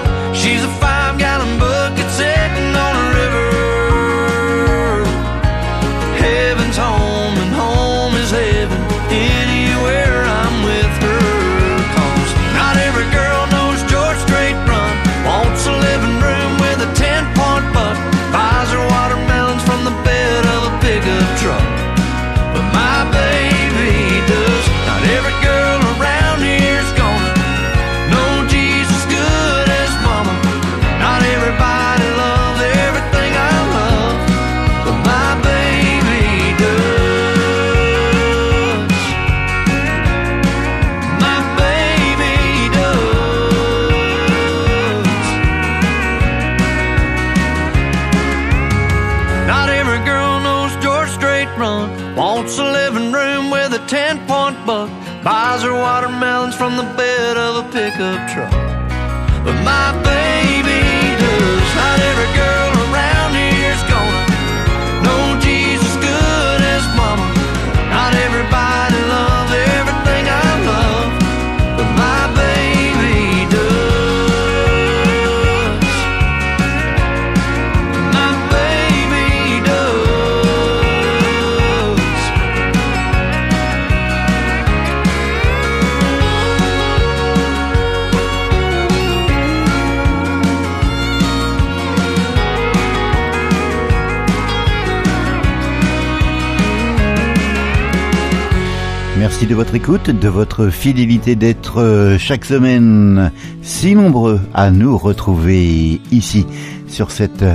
Écoute, 99.75 100.09
de 100.09 100.27
votre 100.27 100.69
fidélité 100.69 101.35
d'être 101.35 101.79
euh, 101.79 102.17
chaque 102.17 102.43
semaine 102.43 103.31
si 103.61 103.95
nombreux 103.95 104.41
à 104.53 104.69
nous 104.69 104.97
retrouver 104.97 106.01
ici 106.11 106.45
sur 106.87 107.11
cette 107.11 107.45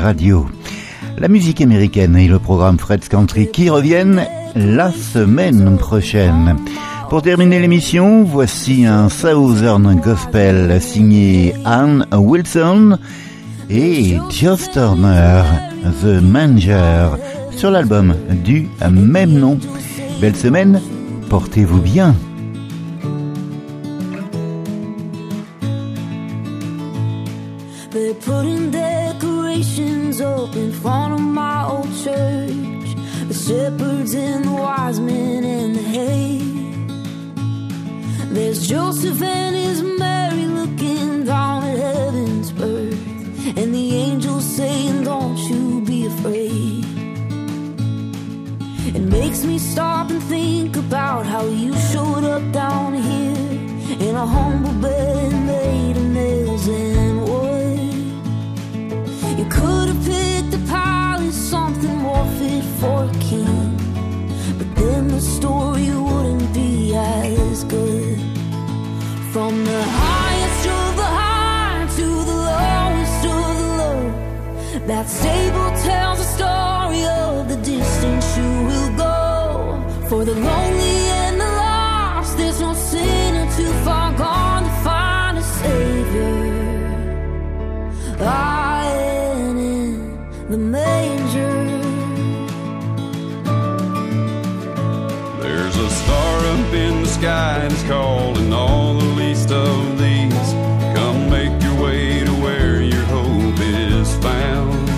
radio. 0.00 0.46
La 1.18 1.28
musique 1.28 1.60
américaine 1.60 2.16
et 2.16 2.28
le 2.28 2.38
programme 2.38 2.78
Fred's 2.78 3.08
Country 3.08 3.50
qui 3.50 3.68
reviennent 3.68 4.26
la 4.54 4.90
semaine 4.90 5.76
prochaine. 5.76 6.56
Pour 7.10 7.22
terminer 7.22 7.58
l'émission, 7.58 8.24
voici 8.24 8.86
un 8.86 9.08
Southern 9.08 10.00
Gospel 10.00 10.80
signé 10.80 11.54
Ann 11.64 12.06
Wilson 12.12 12.98
et 13.68 14.16
Joss 14.30 14.70
Turner, 14.70 15.42
The 16.02 16.22
Manger, 16.22 17.08
sur 17.50 17.70
l'album 17.70 18.14
du 18.44 18.68
même 18.90 19.32
nom. 19.32 19.58
Belle 20.20 20.36
semaine, 20.36 20.80
portez-vous 21.28 21.80
bien. 21.80 22.14
They're 27.90 28.14
putting 28.14 28.70
decorations 28.70 30.20
up 30.20 30.54
in 30.54 30.70
front 30.72 31.14
of 31.14 31.20
my 31.20 31.64
old 31.64 31.90
church. 32.04 32.88
The 33.28 33.34
shepherds 33.34 34.14
and 34.14 34.44
the 34.44 34.52
wise 34.52 35.00
men 35.00 35.44
in 35.44 35.72
the 35.72 35.82
hay. 35.82 36.42
There's 38.34 38.68
Joseph 38.68 39.22
and 39.22 39.56
his 39.56 39.82
Mary 39.82 40.46
looking 40.46 41.24
down 41.24 41.64
at 41.64 41.78
heaven's 41.78 42.52
birth. 42.52 43.00
And 43.56 43.74
the 43.74 43.96
angels 43.96 44.44
saying, 44.44 45.04
Don't 45.04 45.38
you 45.38 45.65
makes 49.10 49.44
me 49.44 49.58
stop 49.58 50.10
and 50.10 50.22
think 50.22 50.76
about 50.76 51.26
how 51.26 51.44
you 51.46 51.74
showed 51.92 52.24
up 52.24 52.42
down 52.52 52.94
here 52.94 54.08
in 54.08 54.14
a 54.16 54.26
humble 54.26 54.72
bed 54.80 55.32
made 55.46 55.96
of 55.96 56.04
nails 56.04 56.66
and 56.68 57.22
wood. 57.28 57.78
You 59.38 59.46
could 59.48 59.88
have 59.88 60.04
picked 60.04 60.54
a 60.54 60.58
palace, 60.66 61.36
something 61.36 61.96
more 61.98 62.26
fit 62.38 62.64
for 62.80 63.04
a 63.04 63.12
king, 63.20 63.76
but 64.58 64.74
then 64.74 65.08
the 65.08 65.20
story 65.20 65.88
wouldn't 65.90 66.52
be 66.52 66.94
as 66.94 67.64
good. 67.64 68.18
From 69.32 69.64
the 69.64 69.82
highest 69.82 70.66
of 70.66 70.96
the 70.96 71.10
high 71.20 71.86
to 71.96 72.06
the 72.30 72.38
lowest 72.50 73.24
of 73.36 73.56
the 73.60 73.68
low, 73.80 74.00
that 74.86 75.06
stable 75.08 75.70
tells 75.82 76.15
For 80.08 80.24
the 80.24 80.36
lonely 80.36 80.98
and 81.20 81.40
the 81.40 81.44
lost, 81.44 82.36
there's 82.36 82.60
no 82.60 82.74
sinner 82.74 83.50
too 83.56 83.72
far 83.84 84.12
gone 84.16 84.62
to 84.62 84.70
find 84.84 85.36
a 85.36 85.42
savior. 85.42 86.36
Lying 88.20 89.58
in 89.58 90.48
the 90.48 90.58
manger. 90.58 91.56
There's 95.42 95.76
a 95.76 95.90
star 95.90 96.38
up 96.54 96.72
in 96.72 97.02
the 97.02 97.08
sky 97.08 97.66
it's 97.68 97.82
calling 97.82 98.52
all 98.52 98.94
the 98.94 99.10
least 99.20 99.50
of 99.50 99.98
these. 99.98 100.52
Come 100.94 101.28
make 101.28 101.60
your 101.60 101.82
way 101.82 102.24
to 102.24 102.32
where 102.44 102.80
your 102.80 103.04
hope 103.06 103.58
is 103.58 104.14
found. 104.18 104.88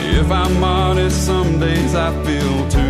If 0.00 0.30
I'm 0.30 0.64
honest, 0.64 1.26
some 1.26 1.60
days 1.60 1.94
I 1.94 2.10
feel 2.24 2.68
too 2.70 2.87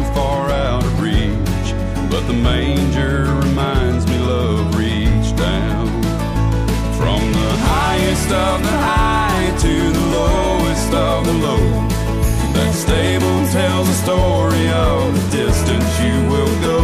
the 2.28 2.34
manger 2.34 3.24
reminds 3.40 4.06
me 4.06 4.18
love 4.18 4.76
reached 4.76 5.34
down. 5.36 5.86
From 6.98 7.20
the 7.32 7.54
highest 7.72 8.30
of 8.30 8.62
the 8.62 8.76
high 8.90 9.56
to 9.64 9.92
the 9.98 10.06
lowest 10.18 10.92
of 10.92 11.24
the 11.24 11.32
low. 11.32 11.88
That 12.52 12.74
stable 12.74 13.38
tells 13.50 13.88
a 13.88 13.94
story 14.04 14.68
of 14.68 15.14
the 15.14 15.36
distance 15.38 16.00
you 16.00 16.16
will 16.28 16.60
go. 16.60 16.77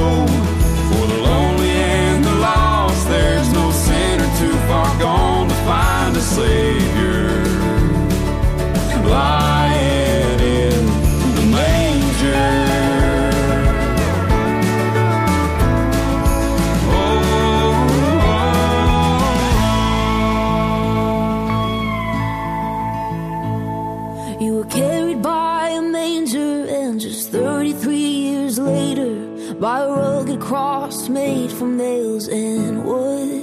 From 31.65 31.79
nails 31.79 32.29
and 32.29 32.85
wood. 32.85 33.43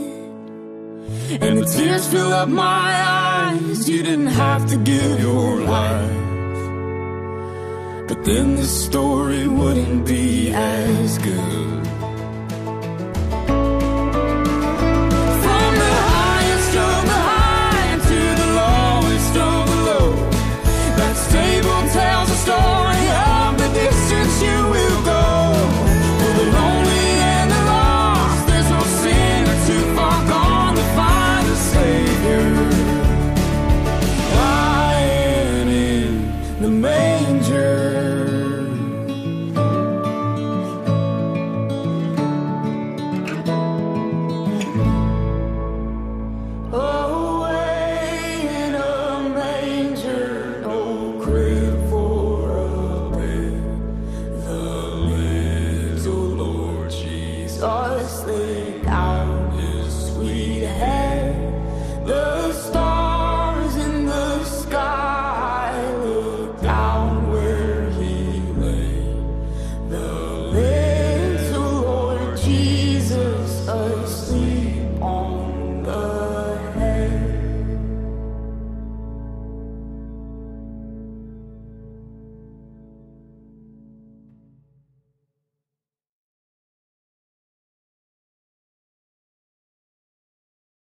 And 1.42 1.58
the 1.60 1.66
tears 1.66 2.08
fill 2.08 2.32
up 2.34 2.50
my 2.50 2.90
eyes. 3.50 3.90
You 3.90 4.04
didn't 4.04 4.34
have 4.46 4.70
to 4.70 4.78
give 4.78 5.20
your 5.20 5.62
life. 5.62 6.28
But 8.08 8.24
then 8.24 8.58
the 8.58 8.66
story 8.66 9.48
wouldn't 9.48 10.06
be 10.06 10.52
as 10.54 11.18
good. 11.18 11.51